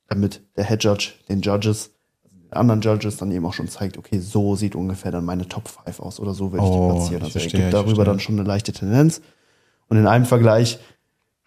[0.08, 1.92] Damit der Head Judge den Judges,
[2.24, 5.48] also den anderen Judges dann eben auch schon zeigt, okay, so sieht ungefähr dann meine
[5.48, 7.24] Top 5 aus oder so würde ich Oh, die platzieren.
[7.24, 8.06] Also er verstehe, gibt darüber verstehe.
[8.06, 9.22] dann schon eine leichte Tendenz.
[9.88, 10.80] Und in einem Vergleich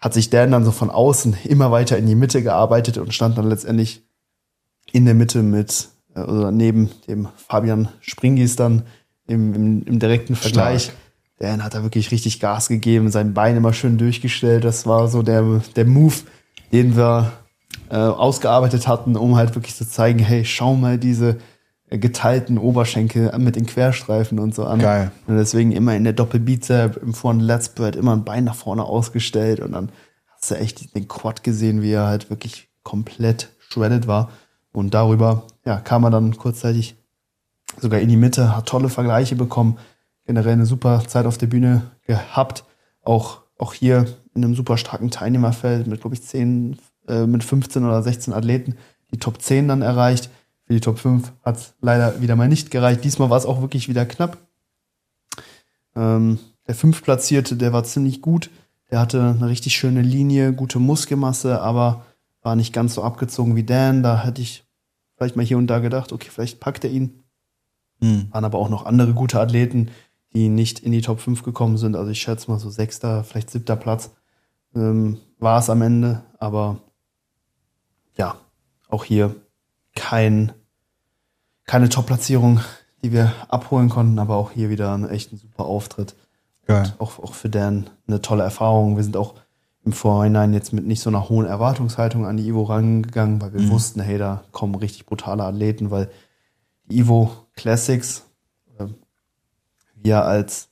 [0.05, 3.39] hat sich Dan dann so von außen immer weiter in die Mitte gearbeitet und stand
[3.39, 4.03] dann letztendlich
[4.93, 8.83] in der Mitte mit, äh, oder neben dem Fabian Springis dann
[9.27, 10.85] im, im, im direkten Vergleich.
[10.85, 10.99] Stark.
[11.39, 14.63] Dan hat da wirklich richtig Gas gegeben, sein Bein immer schön durchgestellt.
[14.63, 16.17] Das war so der, der Move,
[16.71, 17.33] den wir
[17.89, 21.39] äh, ausgearbeitet hatten, um halt wirklich zu zeigen, hey, schau mal diese
[21.99, 24.79] geteilten Oberschenkel mit den Querstreifen und so an.
[24.79, 25.11] Geil.
[25.27, 28.85] Und deswegen immer in der Doppelbizep, im Vorn Let's Spread immer ein Bein nach vorne
[28.85, 29.91] ausgestellt und dann
[30.31, 34.31] hast du echt den Quad gesehen, wie er halt wirklich komplett shredded war.
[34.73, 36.97] Und darüber, ja, kam er dann kurzzeitig
[37.81, 39.79] sogar in die Mitte, hat tolle Vergleiche bekommen,
[40.27, 42.65] generell eine super Zeit auf der Bühne gehabt.
[43.03, 46.79] Auch, auch hier in einem super starken Teilnehmerfeld mit, glaube ich, 10,
[47.09, 48.77] äh, mit 15 oder 16 Athleten
[49.15, 50.31] die Top 10 dann erreicht.
[50.67, 53.05] Für die Top 5 hat es leider wieder mal nicht gereicht.
[53.05, 54.39] Diesmal war es auch wirklich wieder knapp.
[55.95, 58.51] Ähm, der Fünftplatzierte, der war ziemlich gut.
[58.91, 62.07] Der hatte eine richtig schöne Linie, gute Muskelmasse, aber
[62.43, 64.03] war nicht ganz so abgezogen wie Dan.
[64.03, 64.65] Da hätte ich
[65.17, 67.25] vielleicht mal hier und da gedacht, okay, vielleicht packt er ihn.
[68.01, 68.29] Hm.
[68.31, 69.91] Waren aber auch noch andere gute Athleten,
[70.33, 71.97] die nicht in die Top 5 gekommen sind.
[71.97, 74.11] Also ich schätze mal so sechster, vielleicht siebter Platz
[74.75, 76.23] ähm, war es am Ende.
[76.39, 76.79] Aber
[78.17, 78.37] ja,
[78.89, 79.35] auch hier
[79.95, 80.53] kein,
[81.67, 82.61] keine Top-Platzierung,
[83.03, 86.15] die wir abholen konnten, aber auch hier wieder ein echt ein super Auftritt.
[86.67, 86.95] Geil.
[86.99, 88.97] Auch, auch für Dan eine tolle Erfahrung.
[88.97, 89.35] Wir sind auch
[89.85, 93.61] im Vorhinein jetzt mit nicht so einer hohen Erwartungshaltung an die Ivo rangegangen, weil wir
[93.61, 93.71] Mhm.
[93.71, 96.11] wussten, hey, da kommen richtig brutale Athleten, weil
[96.87, 98.25] die Ivo Classics,
[98.79, 98.87] äh,
[99.95, 100.71] wir als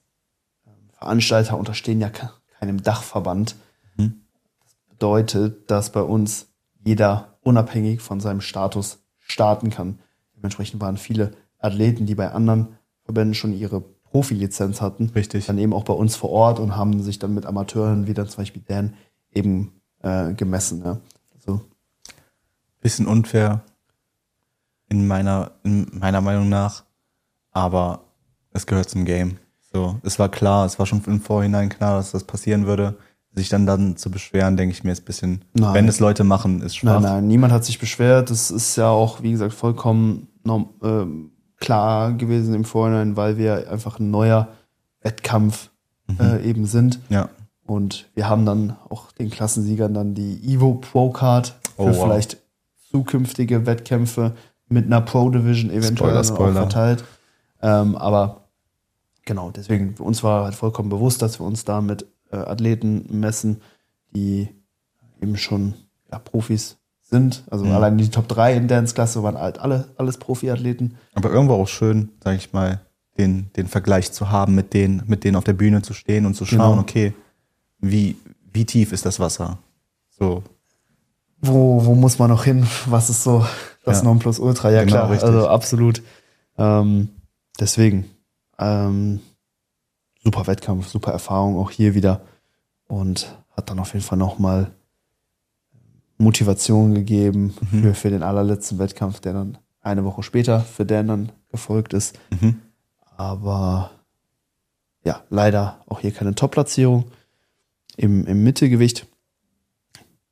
[0.67, 3.57] ähm, Veranstalter unterstehen ja ke- keinem Dachverband.
[3.97, 4.23] Mhm.
[4.63, 6.47] Das bedeutet, dass bei uns
[6.83, 9.99] jeder unabhängig von seinem Status starten kann.
[10.37, 15.47] Dementsprechend waren viele Athleten, die bei anderen Verbänden schon ihre Profilizenz hatten, Richtig.
[15.47, 18.29] dann eben auch bei uns vor Ort und haben sich dann mit Amateuren, wie dann
[18.29, 18.95] zum Beispiel Dan,
[19.33, 20.83] eben äh, gemessen.
[20.85, 20.99] Ja.
[21.35, 21.63] Also,
[22.81, 23.63] Bisschen unfair
[24.89, 26.85] in meiner, in meiner Meinung nach,
[27.53, 28.05] aber
[28.51, 29.39] es gehört zum Game.
[29.73, 32.99] So, es war klar, es war schon im Vorhinein klar, dass das passieren würde.
[33.35, 35.73] Sich dann dann zu beschweren, denke ich mir, ist ein bisschen, Nein.
[35.75, 37.01] wenn es Leute machen, ist schwach.
[37.01, 38.31] nein, nein, niemand hat sich beschwert.
[38.31, 43.99] Das ist ja auch, wie gesagt, vollkommen ähm, klar gewesen im Vorhinein, weil wir einfach
[43.99, 44.49] ein neuer
[45.01, 45.71] Wettkampf
[46.21, 47.01] äh, eben sind.
[47.09, 47.31] Ja,
[47.65, 52.05] Und wir haben dann auch den Klassensiegern dann die Evo Pro Card für Oh, wow.
[52.05, 52.37] vielleicht
[52.91, 54.35] zukünftige Wettkämpfe
[54.69, 56.53] mit einer Pro Division eventuell Spoiler, Spoiler.
[56.55, 57.05] verteilt.
[57.63, 58.49] Ähm, aber
[59.25, 63.61] genau, deswegen, uns war halt vollkommen bewusst, dass wir uns da mit äh, Athleten messen,
[64.15, 64.49] die
[65.21, 65.75] eben schon
[66.11, 67.45] ja, Profis sind.
[67.51, 67.73] Also Mhm.
[67.73, 70.97] allein die Top 3 in Dance-Klasse waren halt alle, alles Profi-Athleten.
[71.15, 72.81] aber irgendwo auch schön, sage ich mal,
[73.19, 76.35] den, den Vergleich zu haben, mit denen, mit denen auf der Bühne zu stehen und
[76.35, 76.81] zu schauen, Genau.
[76.81, 77.13] okay,
[77.79, 78.17] wie,
[78.53, 79.59] wie tief ist das Wasser?
[80.19, 80.43] So,
[81.41, 82.67] wo, wo muss man noch hin?
[82.87, 83.45] Was ist so
[83.85, 84.05] das Ja.
[84.05, 84.71] Nonplusultra?
[84.71, 85.29] Ja, Genau, klar, richtig.
[85.29, 86.03] also absolut.
[86.57, 87.09] Ähm,
[87.59, 88.05] deswegen,
[88.59, 89.21] ähm,
[90.23, 92.21] super Wettkampf, super Erfahrung auch hier wieder
[92.89, 94.71] und hat dann auf jeden Fall nochmal
[96.19, 97.83] Motivation gegeben Mhm.
[97.83, 102.19] für, für den allerletzten Wettkampf, der dann eine Woche später für Dan dann gefolgt ist.
[102.31, 102.61] mhm.
[103.17, 103.91] Aber
[105.05, 107.05] ja, leider auch hier keine Top-Platzierung.
[107.97, 109.07] Im, Im Mittelgewicht,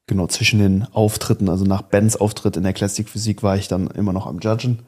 [0.07, 3.89] genau zwischen den Auftritten, also nach Bens Auftritt in der Classic Physik war ich dann
[3.89, 4.81] immer noch am Judgen.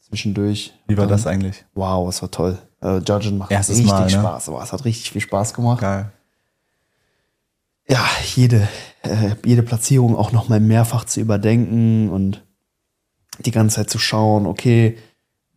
[0.00, 0.74] Zwischendurch.
[0.88, 1.64] wie war Ähm, das eigentlich?
[1.74, 2.58] Wow, es war toll.
[2.82, 4.10] Äh, Judgen macht Erstes richtig Mal, ne?
[4.10, 4.48] Spaß.
[4.50, 5.80] Aber es hat richtig viel Spaß gemacht.
[5.80, 6.10] Geil.
[7.88, 8.68] Ja, jede,
[9.02, 12.44] äh, jede Platzierung auch nochmal mehrfach zu überdenken und
[13.44, 14.98] die ganze Zeit zu schauen, okay,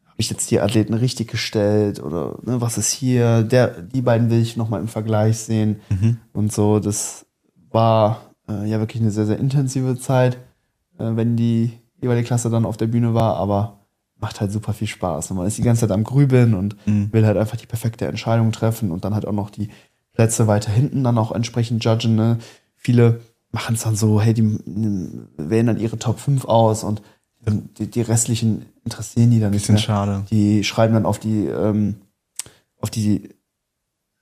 [0.06, 3.44] habe ich jetzt die Athleten richtig gestellt oder ne, was ist hier?
[3.44, 6.18] Der, die beiden will ich nochmal im Vergleich sehen Mhm.
[6.32, 6.80] und so.
[6.80, 7.26] Das
[7.72, 10.36] war äh, ja wirklich eine sehr, sehr intensive Zeit,
[11.00, 13.80] äh, wenn die jeweilige Klasse dann auf der Bühne war, aber
[14.22, 15.32] macht halt super viel Spaß.
[15.32, 17.12] Und man ist die ganze Zeit am Grübeln und Mhm.
[17.12, 19.70] will halt einfach die perfekte Entscheidung treffen und dann halt auch noch die
[20.14, 22.16] Plätze weiter hinten dann auch entsprechend judgen.
[22.16, 22.38] Ne?
[22.76, 24.44] Viele machen es dann so, hey, die
[25.38, 27.02] wählen dann ihre Top 5 aus und
[27.78, 30.24] die, die restlichen interessieren die dann nicht Bisschen schade.
[30.30, 31.96] Die schreiben dann auf die, ähm,
[32.80, 33.30] auf die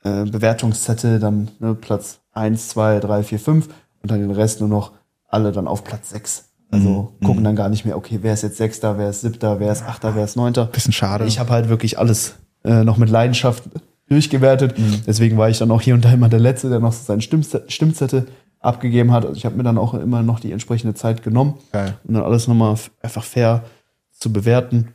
[0.04, 3.68] äh, Bewertungszettel dann ne, Platz 1, 2, 3, 4, 5
[4.02, 4.94] und dann den Rest nur noch
[5.28, 6.49] alle dann auf Platz 6.
[6.72, 7.26] Also Mhm.
[7.26, 9.84] gucken dann gar nicht mehr, okay, wer ist jetzt Sechster, wer ist Siebter, wer ist
[9.84, 10.66] Achter, wer ist Neunter.
[10.66, 11.26] Bisschen schade.
[11.26, 13.64] Ich habe halt wirklich alles äh, noch mit Leidenschaft
[14.08, 14.78] durchgewertet.
[14.78, 15.02] Mhm.
[15.08, 17.22] Deswegen war ich dann auch hier und da immer der Letzte, der noch so seinen
[17.22, 18.28] Stimmzettel, Stimmzettel
[18.60, 19.24] abgegeben hat.
[19.26, 21.98] Also ich habe mir dann auch immer noch die entsprechende Zeit genommen, Geil.
[22.04, 23.64] um dann alles nochmal einfach fair
[24.12, 24.90] zu bewerten.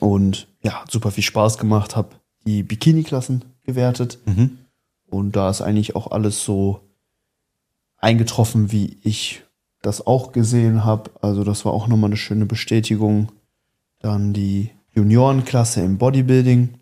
[0.00, 2.10] Und ja, hat super viel Spaß gemacht, habe
[2.46, 4.18] die Bikini-Klassen gewertet.
[4.26, 4.58] Mhm.
[5.08, 6.80] Und da ist eigentlich auch alles so
[7.98, 9.42] eingetroffen, wie ich
[9.86, 11.10] das auch gesehen habe.
[11.20, 13.30] Also das war auch nochmal eine schöne Bestätigung.
[14.00, 16.74] Dann die Juniorenklasse im Bodybuilding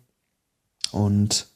[0.91, 1.47] und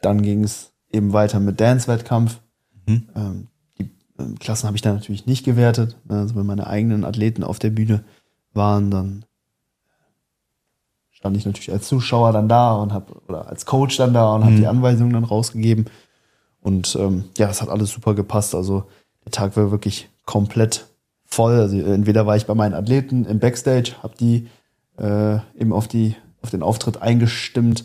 [0.00, 2.40] dann ging es eben weiter mit Dance-Wettkampf.
[2.86, 3.08] Mhm.
[3.16, 5.96] Ähm, die ähm, Klassen habe ich dann natürlich nicht gewertet.
[6.08, 8.04] Also wenn meine eigenen Athleten auf der Bühne
[8.52, 9.24] waren, dann
[11.10, 14.42] stand ich natürlich als Zuschauer dann da und habe oder als Coach dann da und
[14.42, 14.44] mhm.
[14.44, 15.86] habe die Anweisungen dann rausgegeben.
[16.60, 18.54] Und ähm, ja, das hat alles super gepasst.
[18.54, 18.84] Also
[19.24, 20.86] der Tag war wirklich komplett
[21.32, 21.58] voll.
[21.58, 24.48] Also entweder war ich bei meinen Athleten im Backstage, habe die
[24.98, 27.84] äh, eben auf die auf den Auftritt eingestimmt,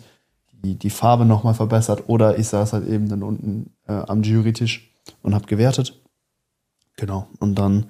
[0.51, 4.91] die die Farbe nochmal verbessert, oder ich saß halt eben dann unten äh, am Jurytisch
[5.21, 6.01] und habe gewertet.
[6.95, 7.27] Genau.
[7.39, 7.85] Und dann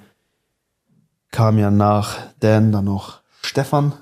[1.32, 3.94] kam ja nach Dan dann noch Stefan,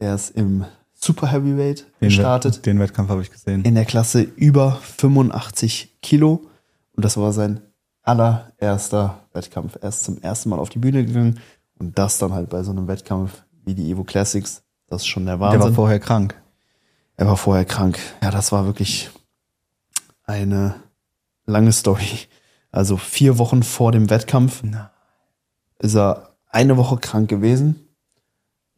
[0.00, 2.66] der ist im Super Heavyweight den gestartet.
[2.66, 3.62] Den Wettkampf habe ich gesehen.
[3.62, 6.46] In der Klasse über 85 Kilo.
[6.94, 7.60] Und das war sein
[8.02, 9.78] allererster Wettkampf.
[9.80, 11.40] Er ist zum ersten Mal auf die Bühne gegangen
[11.78, 14.62] und das dann halt bei so einem Wettkampf wie die Evo Classics.
[14.88, 15.60] Das ist schon der Wahnsinn.
[15.60, 16.40] Der war vorher krank.
[17.16, 17.98] Er war vorher krank.
[18.22, 19.10] Ja, das war wirklich
[20.24, 20.74] eine
[21.46, 22.06] lange Story.
[22.70, 24.62] Also vier Wochen vor dem Wettkampf
[25.78, 27.88] ist er eine Woche krank gewesen,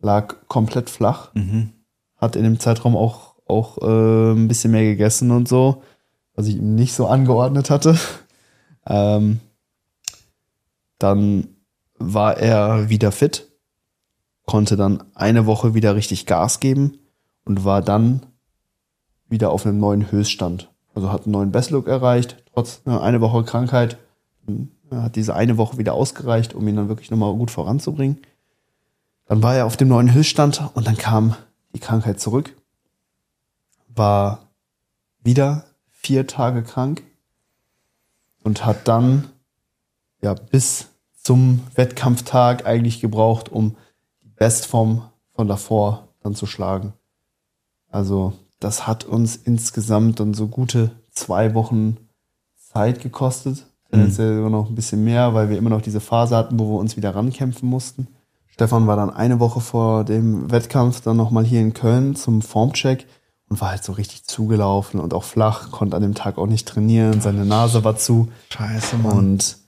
[0.01, 1.73] lag komplett flach, Mhm.
[2.17, 5.83] hat in dem Zeitraum auch, auch äh, ein bisschen mehr gegessen und so,
[6.35, 7.99] was ich ihm nicht so angeordnet hatte.
[8.87, 9.41] Ähm,
[10.99, 11.49] dann
[11.99, 13.51] war er wieder fit,
[14.47, 16.99] konnte dann eine Woche wieder richtig Gas geben
[17.45, 18.27] und war dann
[19.29, 20.71] wieder auf einem neuen Höchststand.
[20.95, 23.99] Also hat einen neuen Bestlook erreicht, trotz einer eine Woche Krankheit.
[24.91, 28.19] Hat diese eine Woche wieder ausgereicht, um ihn dann wirklich nochmal gut voranzubringen.
[29.27, 31.35] Dann war er auf dem neuen Höchststand und dann kam
[31.75, 32.55] die Krankheit zurück.
[33.89, 34.51] War
[35.23, 37.03] wieder vier Tage krank
[38.45, 39.29] und hat dann
[40.23, 43.77] ja bis zum Wettkampftag eigentlich gebraucht, um
[44.23, 46.93] die Bestform von davor dann zu schlagen.
[47.91, 51.97] Also das hat uns insgesamt dann so gute zwei Wochen
[52.57, 53.67] Zeit gekostet.
[53.91, 56.79] Tendenziell sogar noch ein bisschen mehr, weil wir immer noch diese Phase hatten, wo wir
[56.79, 58.09] uns wieder rankämpfen mussten.
[58.49, 63.07] Stefan war dann eine Woche vor dem Wettkampf dann nochmal hier in Köln zum Formcheck
[63.55, 66.67] und war halt so richtig zugelaufen und auch flach, konnte an dem Tag auch nicht
[66.67, 68.29] trainieren, seine Nase war zu.
[68.53, 69.59] Scheiße, Und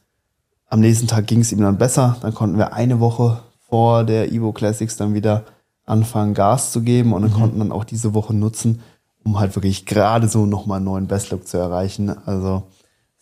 [0.69, 2.17] am nächsten Tag ging es ihm dann besser.
[2.21, 5.45] Dann konnten wir eine Woche vor der Evo Classics dann wieder
[5.85, 8.83] anfangen, Gas zu geben und dann konnten dann auch diese Woche nutzen,
[9.25, 12.11] um halt wirklich gerade so nochmal einen neuen Bestlook zu erreichen.
[12.27, 12.65] Also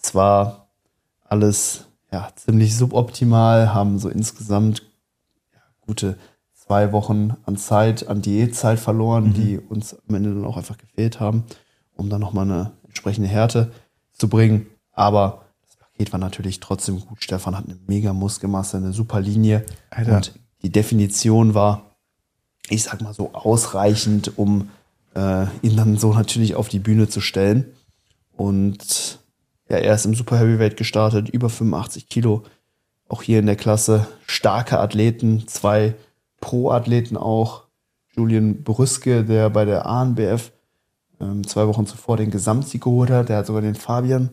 [0.03, 0.69] es war
[1.29, 4.83] alles ja ziemlich suboptimal, haben so insgesamt
[5.53, 6.17] ja, gute
[6.67, 11.21] zwei Wochen an Zeit, an Diätzeit verloren, die uns am Ende dann auch einfach gefehlt
[11.21, 11.45] haben,
[11.95, 13.71] um dann nochmal eine entsprechende Härte
[14.13, 14.67] zu bringen.
[14.93, 17.23] Aber das Paket war natürlich trotzdem gut.
[17.23, 19.65] Stefan hat eine mega Muskelmasse, eine super Linie.
[19.91, 20.17] Alter.
[20.17, 21.97] Und die Definition war,
[22.69, 24.71] ich sag mal so, ausreichend, um
[25.15, 27.67] äh, ihn dann so natürlich auf die Bühne zu stellen.
[28.37, 29.19] Und
[29.69, 32.45] ja, er ist im Super Heavyweight gestartet, über 85 Kilo.
[33.07, 35.95] Auch hier in der Klasse starke Athleten, zwei
[36.45, 37.65] Pro-Athleten auch.
[38.15, 40.53] Julian Brüske, der bei der ANBF
[41.19, 43.31] ähm, zwei Wochen zuvor den Gesamtsieg geholt hat.
[43.31, 44.29] Der hat sogar den Fabian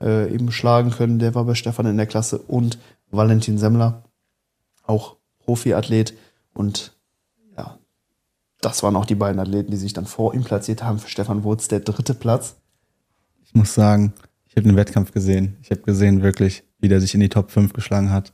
[0.00, 1.18] äh, eben schlagen können.
[1.18, 2.38] Der war bei Stefan in der Klasse.
[2.38, 2.78] Und
[3.10, 4.04] Valentin Semmler,
[4.86, 6.14] auch Profiathlet.
[6.54, 6.96] Und
[7.56, 7.76] ja,
[8.60, 11.00] das waren auch die beiden Athleten, die sich dann vor ihm platziert haben.
[11.00, 12.54] Für Stefan Wurz der dritte Platz.
[13.42, 14.12] Ich muss sagen,
[14.46, 15.56] ich habe den Wettkampf gesehen.
[15.60, 18.32] Ich habe gesehen wirklich, wie der sich in die Top 5 geschlagen hat.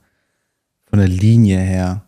[0.85, 2.05] Von der Linie her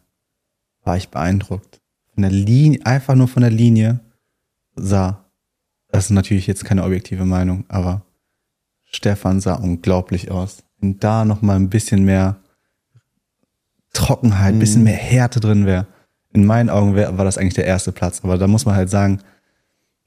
[0.87, 1.81] war ich beeindruckt.
[2.14, 4.01] Von der Linie, einfach nur von der Linie
[4.75, 5.25] sah,
[5.88, 8.03] das ist natürlich jetzt keine objektive Meinung, aber
[8.85, 10.62] Stefan sah unglaublich aus.
[10.79, 12.37] Wenn da noch mal ein bisschen mehr
[13.92, 15.87] Trockenheit, ein bisschen mehr Härte drin wäre.
[16.33, 18.20] In meinen Augen wär, war das eigentlich der erste Platz.
[18.22, 19.20] Aber da muss man halt sagen,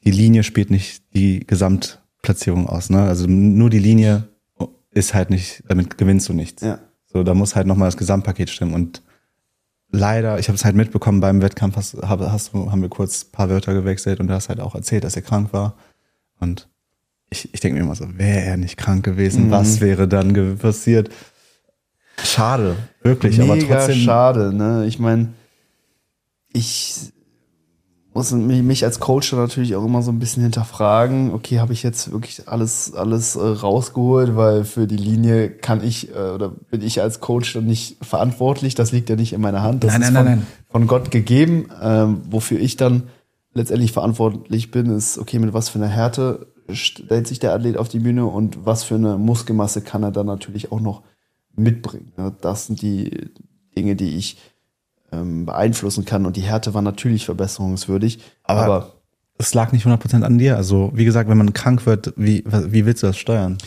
[0.03, 2.89] die Linie spielt nicht die Gesamtplatzierung aus.
[2.89, 3.01] Ne?
[3.01, 4.29] Also nur die Linie
[4.91, 6.61] ist halt nicht, damit gewinnst du nichts.
[6.61, 6.79] Ja.
[7.05, 8.73] So, da muss halt nochmal das Gesamtpaket stimmen.
[8.73, 9.01] Und
[9.91, 13.49] leider, ich habe es halt mitbekommen beim Wettkampf, hast, hast, haben wir kurz ein paar
[13.49, 15.75] Wörter gewechselt und du hast halt auch erzählt, dass er krank war.
[16.39, 16.67] Und
[17.30, 19.52] ich, ich denke mir immer so, wäre er nicht krank gewesen, Mhm.
[19.52, 21.10] was wäre dann passiert?
[22.23, 23.95] Schade, wirklich, aber Mega trotzdem.
[24.02, 24.54] schade.
[24.54, 24.86] Ne?
[24.88, 25.30] Ich meine,
[26.52, 27.12] ich
[28.19, 31.34] muss mich, als Coach dann natürlich auch immer so ein bisschen hinterfragen.
[31.34, 36.13] Okay, habe ich jetzt wirklich alles alles äh, rausgeholt, weil für die Linie kann ich
[36.13, 38.75] äh, oder bin ich als Coach dann nicht verantwortlich.
[38.75, 39.86] Das liegt ja nicht in meiner Hand.
[39.86, 41.69] Das Nein, ist nein, von, nein, von Gott gegeben.
[41.82, 43.03] Ähm, wofür ich dann
[43.53, 47.88] letztendlich verantwortlich bin, ist okay, mit was für einer Härte stellt sich der Athlet auf
[47.88, 51.03] die Bühne und was für eine Muskelmasse kann er dann natürlich auch noch
[51.55, 52.17] mitbringt.
[52.17, 52.36] Ne?
[52.41, 53.32] Das sind die
[53.77, 54.38] Dinge, die ich
[55.11, 56.25] ähm, beeinflussen kann.
[56.25, 58.19] Und die Härte war natürlich verbesserungswürdig.
[58.43, 58.91] Aber, aber
[59.37, 60.57] es lag nicht 100% an dir.
[60.57, 63.57] Also, wie gesagt, wenn man krank wird, wie, wie willst du das steuern?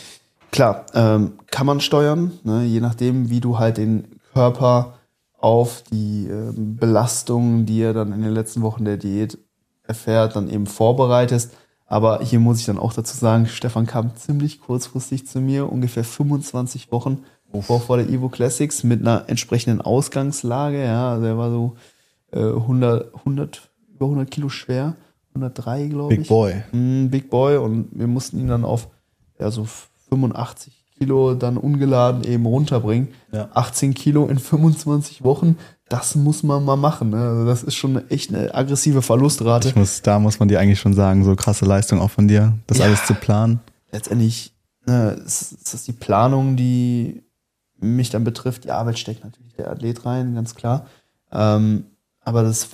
[0.51, 2.63] Klar, ähm, kann man steuern, ne?
[2.63, 4.93] je nachdem, wie du halt den Körper
[5.39, 9.37] auf die ähm, Belastungen, die er dann in den letzten Wochen der Diät
[9.83, 11.53] erfährt, dann eben vorbereitest.
[11.87, 16.03] Aber hier muss ich dann auch dazu sagen, Stefan kam ziemlich kurzfristig zu mir, ungefähr
[16.03, 17.23] 25 Wochen
[17.61, 20.83] vor, vor der Evo Classics mit einer entsprechenden Ausgangslage.
[20.83, 21.75] Ja, also er war so
[22.31, 24.95] äh, 100, 100, über 100 Kilo schwer,
[25.35, 26.19] 103 glaube ich.
[26.21, 26.63] Big Boy.
[26.71, 28.87] Mm, Big Boy und wir mussten ihn dann auf
[29.39, 29.67] ja, so
[30.09, 33.09] 85 Kilo dann ungeladen eben runterbringen.
[33.31, 33.49] Ja.
[33.53, 35.57] 18 Kilo in 25 Wochen,
[35.89, 37.09] das muss man mal machen.
[37.09, 37.17] Ne?
[37.17, 39.69] Also das ist schon echt eine aggressive Verlustrate.
[39.69, 42.53] Ich muss, da muss man dir eigentlich schon sagen, so krasse Leistung auch von dir,
[42.67, 42.85] das Ja.
[42.85, 43.59] alles zu planen.
[43.91, 44.53] Letztendlich
[44.85, 47.23] ne, ist, ist das die Planung, die
[47.83, 48.63] mich dann betrifft.
[48.63, 50.87] Die Arbeit steckt natürlich der Athlet rein, ganz klar.
[51.31, 51.85] Ähm,
[52.21, 52.69] aber das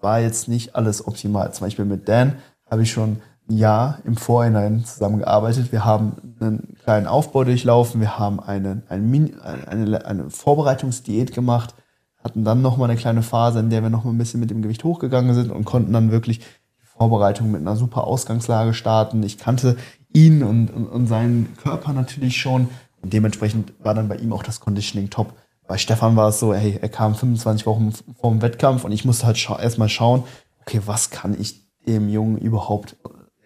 [0.00, 1.52] war jetzt nicht alles optimal.
[1.52, 2.36] Zum Beispiel mit Dan
[2.70, 5.72] habe ich schon ein Jahr im Vorhinein zusammengearbeitet.
[5.72, 9.30] Wir haben einen kleinen Aufbau durchlaufen, wir haben eine, eine,
[9.66, 11.74] eine, eine Vorbereitungsdiät gemacht,
[12.22, 14.84] hatten dann nochmal eine kleine Phase, in der wir nochmal ein bisschen mit dem Gewicht
[14.84, 19.22] hochgegangen sind und konnten dann wirklich die Vorbereitung mit einer super Ausgangslage starten.
[19.22, 19.76] Ich kannte
[20.12, 22.68] ihn und, und, und seinen Körper natürlich schon
[23.02, 25.34] und dementsprechend war dann bei ihm auch das Conditioning top.
[25.66, 29.04] Bei Stefan war es so, hey, er kam 25 Wochen vor dem Wettkampf und ich
[29.04, 30.24] musste halt scha erstmal schauen,
[30.62, 32.96] okay, was kann ich dem Jungen überhaupt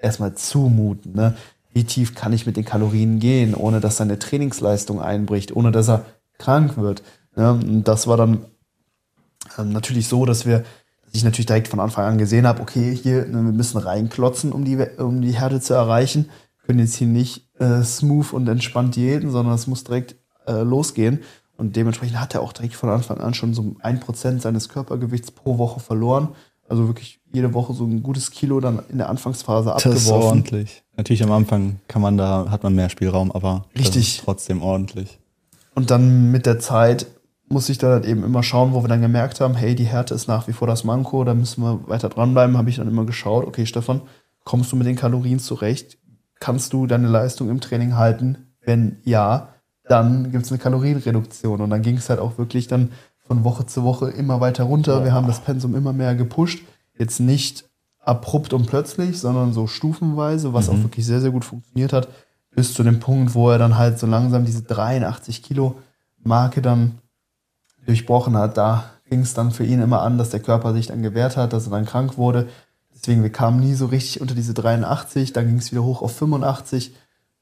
[0.01, 1.37] erstmal zumuten, ne?
[1.73, 5.89] Wie tief kann ich mit den Kalorien gehen, ohne dass seine Trainingsleistung einbricht, ohne dass
[5.89, 6.05] er
[6.39, 7.03] krank wird.
[7.35, 7.51] Ne?
[7.51, 8.45] Und das war dann
[9.59, 10.61] ähm, natürlich so, dass wir,
[11.05, 14.53] dass ich natürlich direkt von Anfang an gesehen habe, okay, hier, ne, wir müssen reinklotzen,
[14.53, 16.31] um die, um die Härte zu erreichen.
[16.67, 21.21] Können jetzt hier nicht äh, smooth und entspannt diäten, sondern es muss direkt äh, losgehen.
[21.57, 25.31] Und dementsprechend hat er auch direkt von Anfang an schon so ein Prozent seines Körpergewichts
[25.31, 26.29] pro Woche verloren.
[26.69, 30.29] Also wirklich jede Woche so ein gutes Kilo dann in der Anfangsphase Das ist abgeworfen.
[30.29, 30.83] ordentlich.
[30.97, 34.17] Natürlich am Anfang kann man da, hat man mehr Spielraum, aber Richtig.
[34.19, 35.19] ist trotzdem ordentlich.
[35.75, 37.07] Und dann mit der Zeit
[37.49, 40.15] muss ich dann halt eben immer schauen, wo wir dann gemerkt haben, hey, die Härte
[40.15, 43.05] ist nach wie vor das Manko, da müssen wir weiter dranbleiben, habe ich dann immer
[43.05, 44.01] geschaut, okay, Stefan,
[44.45, 45.99] kommst du mit den Kalorien zurecht?
[46.45, 48.37] Kannst du deine Leistung im Training halten?
[48.61, 49.49] Wenn ja,
[49.89, 51.63] dann gibt es eine Kalorienreduktion.
[51.63, 52.93] Und dann ging es halt auch wirklich dann
[53.27, 55.05] von Woche zu Woche immer weiter runter.
[55.05, 56.63] Wir haben das Pensum immer mehr gepusht.
[56.99, 57.65] Jetzt nicht
[57.99, 62.09] abrupt und plötzlich, sondern so stufenweise, was auch wirklich sehr, sehr gut funktioniert hat,
[62.55, 65.77] bis zu dem Punkt, wo er dann halt so langsam diese 83 Kilo
[66.23, 66.99] Marke dann
[67.87, 68.59] durchbrochen hat.
[68.59, 71.55] Da ging es dann für ihn immer an, dass der Körper sich dann gewehrt hat,
[71.55, 72.49] dass er dann krank wurde.
[73.05, 76.17] Deswegen, wir kamen nie so richtig unter diese 83, dann ging es wieder hoch auf
[76.17, 76.95] 85.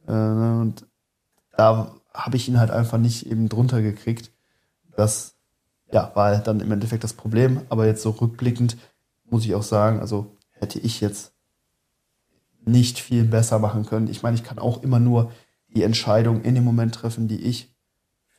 [0.09, 0.85] Äh, und
[1.57, 4.33] da habe ich ihn halt einfach nicht eben drunter gekriegt.
[4.97, 5.37] Das
[5.93, 7.61] ja, war halt dann im Endeffekt das Problem.
[7.69, 8.77] Aber jetzt so rückblickend
[9.31, 11.33] muss ich auch sagen, also hätte ich jetzt
[12.65, 14.09] nicht viel besser machen können.
[14.09, 15.31] Ich meine, ich kann auch immer nur
[15.69, 17.73] die Entscheidung in dem Moment treffen, die ich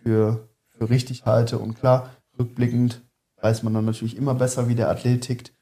[0.02, 1.58] für, für richtig halte.
[1.58, 3.02] Und klar, rückblickend
[3.40, 5.54] weiß man dann natürlich immer besser, wie der Athlet tickt,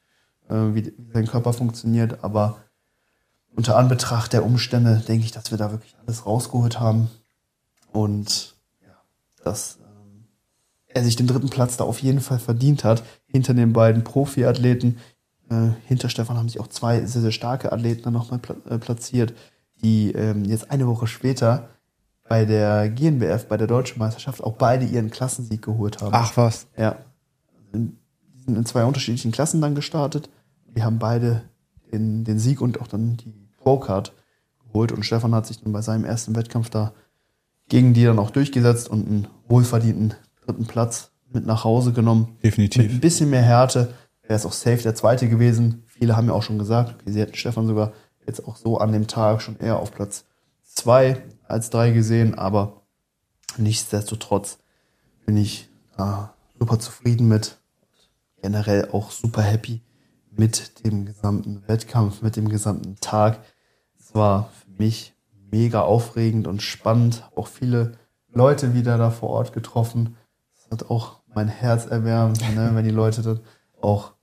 [0.49, 2.23] wie, wie sein Körper funktioniert.
[2.23, 2.57] Aber
[3.55, 7.09] unter Anbetracht der Umstände denke ich, dass wir da wirklich alles rausgeholt haben.
[7.91, 8.95] Und ja,
[9.43, 10.25] dass ähm,
[10.87, 14.97] er sich den dritten Platz da auf jeden Fall verdient hat, hinter den beiden Profiathleten.
[15.49, 19.33] Äh, hinter Stefan haben sich auch zwei sehr, sehr starke Athleten nochmal pla äh, platziert,
[19.83, 21.69] die ähm, jetzt eine Woche später
[22.29, 26.13] bei der GNBF, bei der Deutschen Meisterschaft, auch beide ihren Klassensieg geholt haben.
[26.13, 26.67] Ach was.
[26.77, 26.99] Ja.
[28.45, 30.29] Sind in zwei unterschiedlichen Klassen dann gestartet.
[30.75, 31.43] Die haben beide
[31.91, 34.13] den, den Sieg und auch dann die Pro-Card
[34.65, 34.91] geholt.
[34.91, 36.93] Und Stefan hat sich dann bei seinem ersten Wettkampf da
[37.67, 40.13] gegen die dann auch durchgesetzt und einen wohlverdienten
[40.45, 42.37] dritten Platz mit nach Hause genommen.
[42.41, 43.01] Mit ein Definitiv.
[43.01, 45.83] bisschen mehr Härte wäre es auch safe der zweite gewesen.
[45.87, 47.93] Viele haben ja auch schon gesagt, okay, sie hätten Stefan sogar
[48.25, 50.25] jetzt auch so an dem Tag schon eher auf Platz
[50.63, 52.81] zwei als drei gesehen, aber
[53.57, 54.59] nichtsdestotrotz
[55.25, 57.60] bin ich da super zufrieden mit.
[58.41, 59.81] Generell auch super happy
[60.31, 63.39] mit dem gesamten Wettkampf, mit dem gesamten Tag.
[63.99, 65.13] Es war für mich
[65.51, 67.29] mega aufregend und spannend.
[67.35, 67.93] Auch viele
[68.33, 70.15] Leute wieder da vor Ort getroffen.
[70.55, 73.39] Das hat auch mein Herz erwärmt, ne, wenn die Leute dann
[73.81, 74.13] auch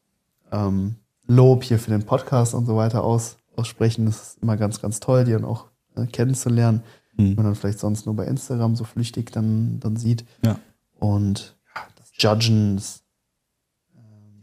[0.50, 0.96] ähm,
[1.26, 4.06] Lob hier für den Podcast und so weiter aus, aussprechen.
[4.06, 6.82] Das ist immer ganz, ganz toll, die dann auch äh, kennenzulernen,
[7.18, 10.24] die man dann vielleicht sonst nur bei Instagram so flüchtig dann, dann sieht.
[10.44, 10.58] Ja.
[10.98, 13.02] Und ja, das Judgen, das,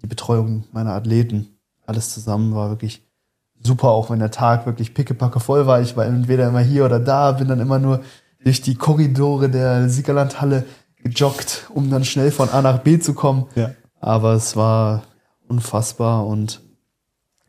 [0.06, 3.02] die Betreuung meiner Athleten, alles zusammen war wirklich
[3.64, 5.82] super, auch wenn der Tag wirklich pickepacke voll war.
[5.82, 8.02] Ich war entweder immer hier oder da, bin dann immer nur
[8.44, 10.66] durch die Korridore der Siegerlandhalle
[10.98, 13.48] gejoggt, um dann schnell von A nach B zu kommen.
[13.56, 13.72] Ja.
[14.00, 15.02] Aber es war
[15.48, 16.62] unfassbar und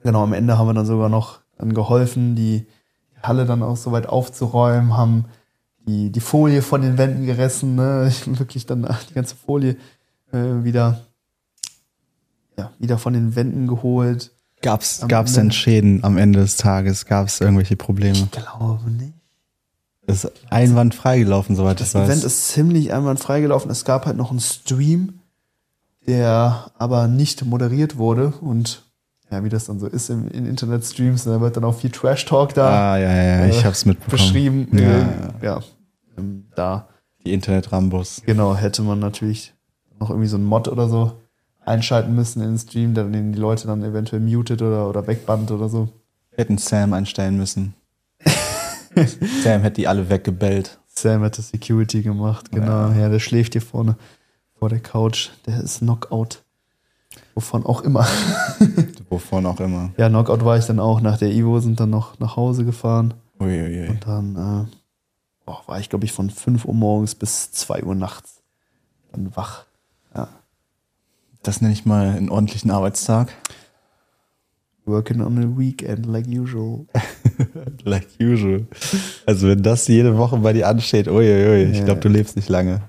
[0.02, 2.66] genau am Ende haben wir dann sogar noch dann geholfen, die
[3.22, 5.26] Halle dann auch soweit aufzuräumen, haben
[5.86, 8.11] die, die Folie von den Wänden gerissen, ne?
[8.26, 9.76] wirklich dann die ganze Folie
[10.32, 11.00] äh, wieder,
[12.57, 14.32] ja, wieder von den Wänden geholt.
[14.62, 17.07] Gab's, Am gab's Ende- denn Schäden am Ende des Tages?
[17.07, 18.14] Gab's irgendwelche Probleme?
[18.16, 19.12] Ich glaube nicht.
[20.07, 22.09] Ist einwandfrei gelaufen, soweit Das ich weiß.
[22.09, 23.70] Event ist ziemlich einwandfrei gelaufen.
[23.70, 25.20] Es gab halt noch einen Stream,
[26.07, 28.84] der aber nicht moderiert wurde und
[29.30, 32.54] ja, wie das dann so ist im, in Internetstreams, da wird dann auch viel Trash-Talk
[32.54, 34.11] da ah, ja, ja, ja, ich äh, hab's mitbekommen.
[34.12, 34.68] beschrieben.
[34.72, 35.07] Ja, Äh,
[35.44, 35.61] ja.
[36.16, 36.88] Ähm, da
[37.24, 38.22] Die Internet-Rambos.
[38.24, 39.52] Genau, hätte man natürlich
[39.98, 41.20] noch irgendwie so einen Mod oder so
[41.67, 45.51] einschalten müssen in den Stream, der den die Leute dann eventuell mutet oder, oder wegbannt
[45.51, 45.89] oder so.
[46.31, 47.75] Wir hätten Sam einstellen müssen.
[49.43, 50.79] Sam hätte die alle weggebellt.
[50.87, 52.91] Sam hätte Security gemacht, genau.
[52.93, 53.09] Ja.
[53.09, 53.97] der schläft hier vorne
[54.55, 55.31] vor der Couch.
[55.47, 56.43] Der ist Knockout.
[57.35, 58.07] Wovon auch immer.
[59.11, 59.91] Wovon auch immer.
[59.99, 61.01] Ja, Knockout war ich dann auch.
[61.01, 63.14] Nach der Ivo sind dann noch nach Hause gefahren.
[63.39, 63.89] Uiuiui.
[63.89, 64.71] Und dann äh,
[65.47, 68.43] oh, war ich, glaube ich, von 5 Uhr morgens bis 2 Uhr nachts
[69.12, 69.66] dann wach.
[71.47, 73.32] Das nenne ich mal einen ordentlichen Arbeitstag.
[74.84, 76.86] Working on a weekend like usual.
[77.84, 78.66] Like usual.
[79.26, 82.80] Also wenn das jede Woche bei dir ansteht, uiuiui, ich glaube, du lebst nicht lange.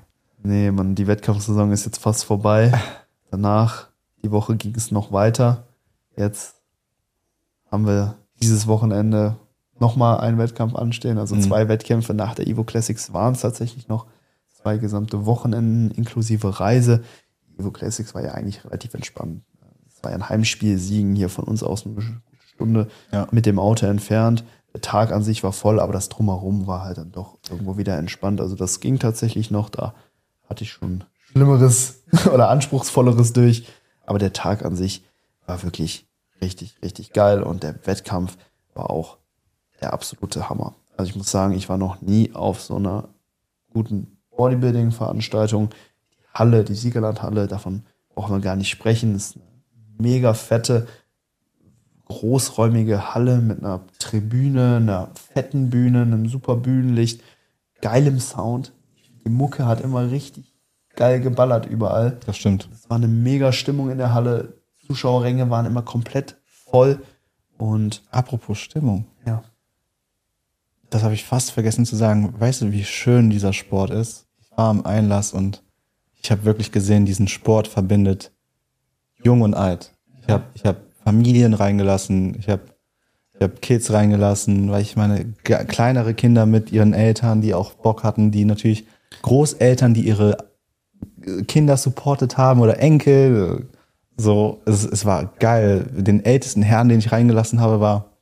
[0.42, 2.72] Nee, man, die Wettkampfsaison ist jetzt fast vorbei.
[3.30, 3.88] Danach,
[4.24, 5.68] die Woche ging es noch weiter.
[6.16, 6.56] Jetzt
[7.70, 9.36] haben wir dieses Wochenende
[9.80, 11.18] nochmal einen Wettkampf anstehen.
[11.18, 11.42] Also Mhm.
[11.42, 14.06] zwei Wettkämpfe nach der Evo Classics waren es tatsächlich noch.
[14.62, 17.04] Zwei gesamte Wochenenden inklusive Reise.
[17.58, 19.44] Evo Classics war ja eigentlich relativ entspannt.
[19.88, 21.96] Es war ja ein Heimspiel, Siegen hier von uns aus eine
[22.54, 23.28] Stunde Ja.
[23.32, 24.44] mit dem Auto entfernt.
[24.74, 27.98] Der Tag an sich war voll, aber das Drumherum war halt dann doch irgendwo wieder
[27.98, 28.40] entspannt.
[28.42, 29.70] Also das ging tatsächlich noch.
[29.70, 29.94] Da
[30.48, 32.04] hatte ich schon Schlimmeres
[32.34, 33.68] oder Anspruchsvolleres durch.
[34.06, 35.04] Aber der Tag an sich
[35.46, 36.08] war wirklich
[36.42, 37.42] richtig, richtig geil.
[37.42, 38.38] Und der Wettkampf
[38.76, 39.18] war auch
[39.82, 40.76] der absolute Hammer.
[40.96, 43.10] Also ich muss sagen, ich war noch nie auf so einer
[43.74, 45.70] guten Bodybuilding-Veranstaltung.
[46.38, 47.84] Die Halle, die Siegerlandhalle, davon
[48.14, 49.14] brauchen wir gar nicht sprechen.
[49.14, 49.44] Das ist eine
[49.98, 50.88] mega fette,
[52.06, 57.22] großräumige Halle mit einer Tribüne, einer fetten Bühne, einem super Bühnenlicht,
[57.82, 58.74] geilem Sound.
[59.26, 60.54] Die Mucke hat immer richtig
[60.96, 62.20] geil geballert überall.
[62.26, 62.70] Das stimmt.
[62.72, 64.62] Es war eine mega Stimmung in der Halle.
[64.86, 67.02] Zuschauerränge waren immer komplett voll.
[67.58, 69.08] Und Apropos Stimmung.
[69.26, 69.44] ja,
[70.92, 72.40] Das habe ich fast vergessen zu sagen.
[72.40, 74.28] Weißt du, wie schön dieser Sport ist?
[74.40, 75.64] Ich war am Einlass und
[76.22, 78.32] ich habe wirklich gesehen, diesen Sport verbindet
[79.24, 79.94] jung und alt.
[80.22, 82.64] Ich habe ich hab Familien reingelassen, ich habe
[83.34, 88.04] ich hab Kids reingelassen, weil ich meine kleinere Kinder mit ihren Eltern, die auch Bock
[88.04, 88.88] hatten, die natürlich
[89.22, 90.38] Großeltern, die ihre
[91.22, 93.68] äh, Kinder supportet haben oder Enkel.
[94.18, 95.88] So, es, es war geil.
[95.94, 98.17] Den ältesten Herrn, den ich reingelassen habe, war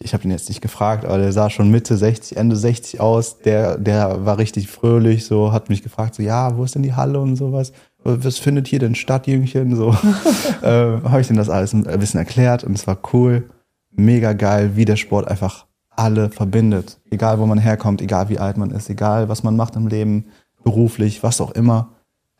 [0.00, 3.38] ich habe ihn jetzt nicht gefragt, aber der sah schon Mitte 60, Ende 60 aus.
[3.38, 6.94] Der, der war richtig fröhlich, so hat mich gefragt, so ja, wo ist denn die
[6.94, 7.72] Halle und sowas?
[8.04, 9.74] Was findet hier denn statt, Jüngchen?
[9.74, 9.90] So
[10.62, 13.48] äh, habe ich ihm das alles ein bisschen erklärt und es war cool,
[13.90, 17.00] mega geil, wie der Sport einfach alle verbindet.
[17.10, 20.26] Egal, wo man herkommt, egal wie alt man ist, egal, was man macht im Leben,
[20.62, 21.88] beruflich, was auch immer.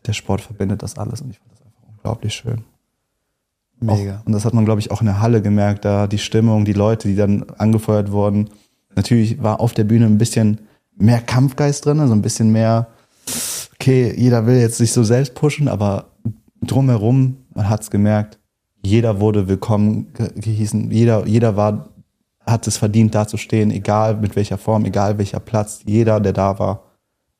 [0.06, 2.64] Der Sport verbindet das alles und ich fand das einfach unglaublich schön.
[3.80, 4.20] Mega.
[4.20, 6.64] Auch, und das hat man, glaube ich, auch in der Halle gemerkt, da die Stimmung,
[6.64, 8.50] die Leute, die dann angefeuert wurden.
[8.94, 10.60] Natürlich war auf der Bühne ein bisschen
[10.96, 12.88] mehr Kampfgeist drin, also ein bisschen mehr,
[13.74, 16.12] okay, jeder will jetzt sich so selbst pushen, aber
[16.62, 18.38] drumherum, man hat's gemerkt,
[18.82, 21.90] jeder wurde willkommen ge- gehießen, jeder, jeder war,
[22.40, 26.32] hat es verdient, da zu stehen, egal mit welcher Form, egal welcher Platz, jeder, der
[26.32, 26.84] da war,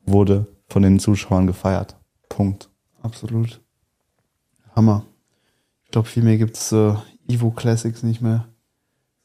[0.04, 1.96] wurde von den Zuschauern gefeiert.
[2.28, 2.68] Punkt.
[3.02, 3.60] Absolut.
[4.74, 5.04] Hammer.
[5.96, 6.92] Ich glaube, viel mehr gibt es äh,
[7.26, 8.46] Evo Classics nicht mehr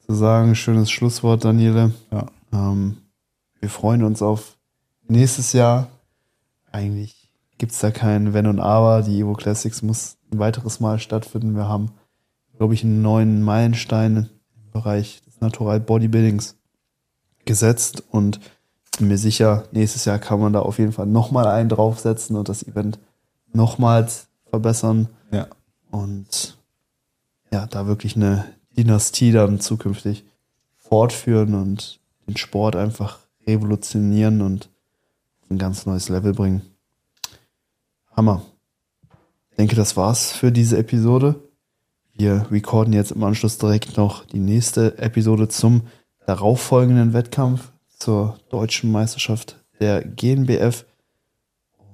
[0.08, 0.56] zu sagen.
[0.56, 1.92] Schönes Schlusswort, Daniele.
[2.12, 2.28] Ja.
[2.54, 2.96] Ähm,
[3.60, 4.58] wir freuen uns auf
[5.06, 5.90] nächstes Jahr.
[6.72, 9.02] Eigentlich gibt es da kein Wenn und Aber.
[9.02, 11.58] Die Evo Classics muss ein weiteres Mal stattfinden.
[11.58, 11.92] Wir haben,
[12.56, 16.56] glaube ich, einen neuen Meilenstein im Bereich des Natural Bodybuildings
[17.44, 18.40] gesetzt und
[18.98, 22.48] bin mir sicher, nächstes Jahr kann man da auf jeden Fall nochmal einen draufsetzen und
[22.48, 22.98] das Event
[23.52, 25.48] nochmals verbessern Ja.
[25.92, 26.61] und
[27.52, 28.46] ja, da wirklich eine
[28.78, 30.24] Dynastie dann zukünftig
[30.78, 34.70] fortführen und den Sport einfach revolutionieren und
[35.50, 36.62] ein ganz neues Level bringen.
[38.16, 38.42] Hammer.
[39.50, 41.42] Ich denke, das war's für diese Episode.
[42.14, 45.88] Wir recorden jetzt im Anschluss direkt noch die nächste Episode zum
[46.26, 50.86] darauffolgenden Wettkampf zur deutschen Meisterschaft der GNBF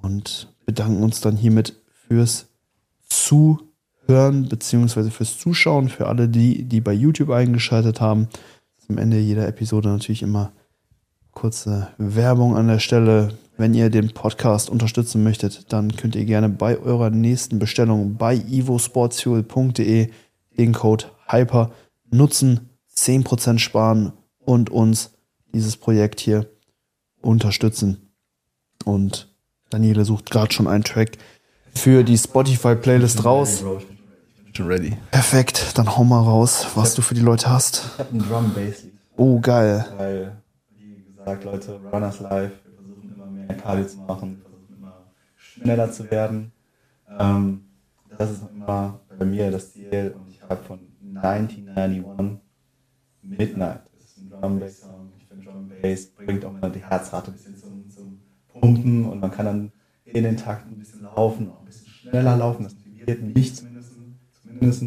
[0.01, 2.47] und bedanken uns dann hiermit fürs
[3.09, 3.66] Zuhören
[4.07, 8.29] beziehungsweise fürs Zuschauen, für alle die, die bei YouTube eingeschaltet haben.
[8.85, 10.53] Zum Ende jeder Episode natürlich immer
[11.33, 13.37] kurze Werbung an der Stelle.
[13.57, 18.35] Wenn ihr den Podcast unterstützen möchtet, dann könnt ihr gerne bei eurer nächsten Bestellung bei
[18.35, 20.09] ivosportsfuel.de
[20.57, 21.71] den Code HYPER
[22.09, 25.11] nutzen, 10% sparen und uns
[25.53, 26.47] dieses Projekt hier
[27.21, 28.11] unterstützen.
[28.85, 29.27] Und
[29.69, 31.17] Daniele sucht gerade schon einen Track
[31.73, 33.63] für die Spotify-Playlist raus.
[34.57, 34.97] Schon ready.
[35.11, 37.91] Perfekt, dann hau mal raus, was du für die Leute hast.
[37.93, 39.85] Ich habe einen Drum Bass Lied, Oh, geil.
[39.97, 40.41] weil,
[40.79, 45.05] wie gesagt, Leute, Runners Life, wir versuchen immer mehr Cardio zu machen, wir versuchen immer
[45.35, 46.51] schneller zu werden.
[47.19, 47.65] Ähm,
[48.17, 50.79] das ist immer bei mir das Ziel und ich habe von
[51.21, 52.39] 1991
[53.21, 55.11] Midnight, das ist ein Drum Bass Song.
[55.19, 58.19] Ich finde Drum Bass bringt auch immer die Herzrate ein bisschen zum, zum
[58.59, 59.71] Pumpen und man kann dann
[60.05, 62.63] in den Takt ein bisschen laufen, auch ein bisschen schneller laufen.
[62.63, 63.76] Das motiviert mich zumindest.
[64.59, 64.83] Zumindest.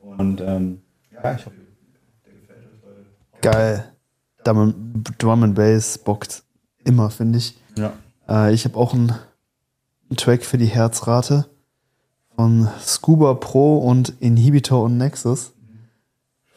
[0.00, 0.80] Und ähm,
[1.12, 1.56] ja, ich hoffe,
[2.24, 3.06] der gefällt euch.
[3.32, 3.92] Weil Geil.
[4.44, 6.42] Drum, Drum and Bass bockt
[6.84, 7.56] immer, finde ich.
[7.76, 7.92] ja.
[8.28, 11.46] Äh, ich habe auch einen, einen Track für die Herzrate
[12.36, 15.52] von Scuba Pro und Inhibitor und Nexus.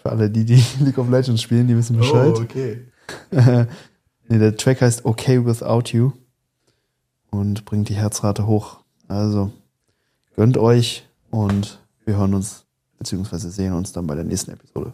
[0.02, 2.34] Für alle, die die League of Legends spielen, die wissen Bescheid.
[2.38, 2.88] Oh, okay.
[4.30, 6.12] nee, der Track heißt Okay Without You
[7.30, 8.80] und bringt die Herzrate hoch.
[9.08, 9.52] Also
[10.36, 12.66] gönnt euch und wir hören uns
[12.98, 14.94] beziehungsweise sehen uns dann bei der nächsten Episode.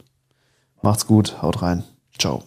[0.82, 1.84] Macht's gut, haut rein.
[2.18, 2.44] Ciao.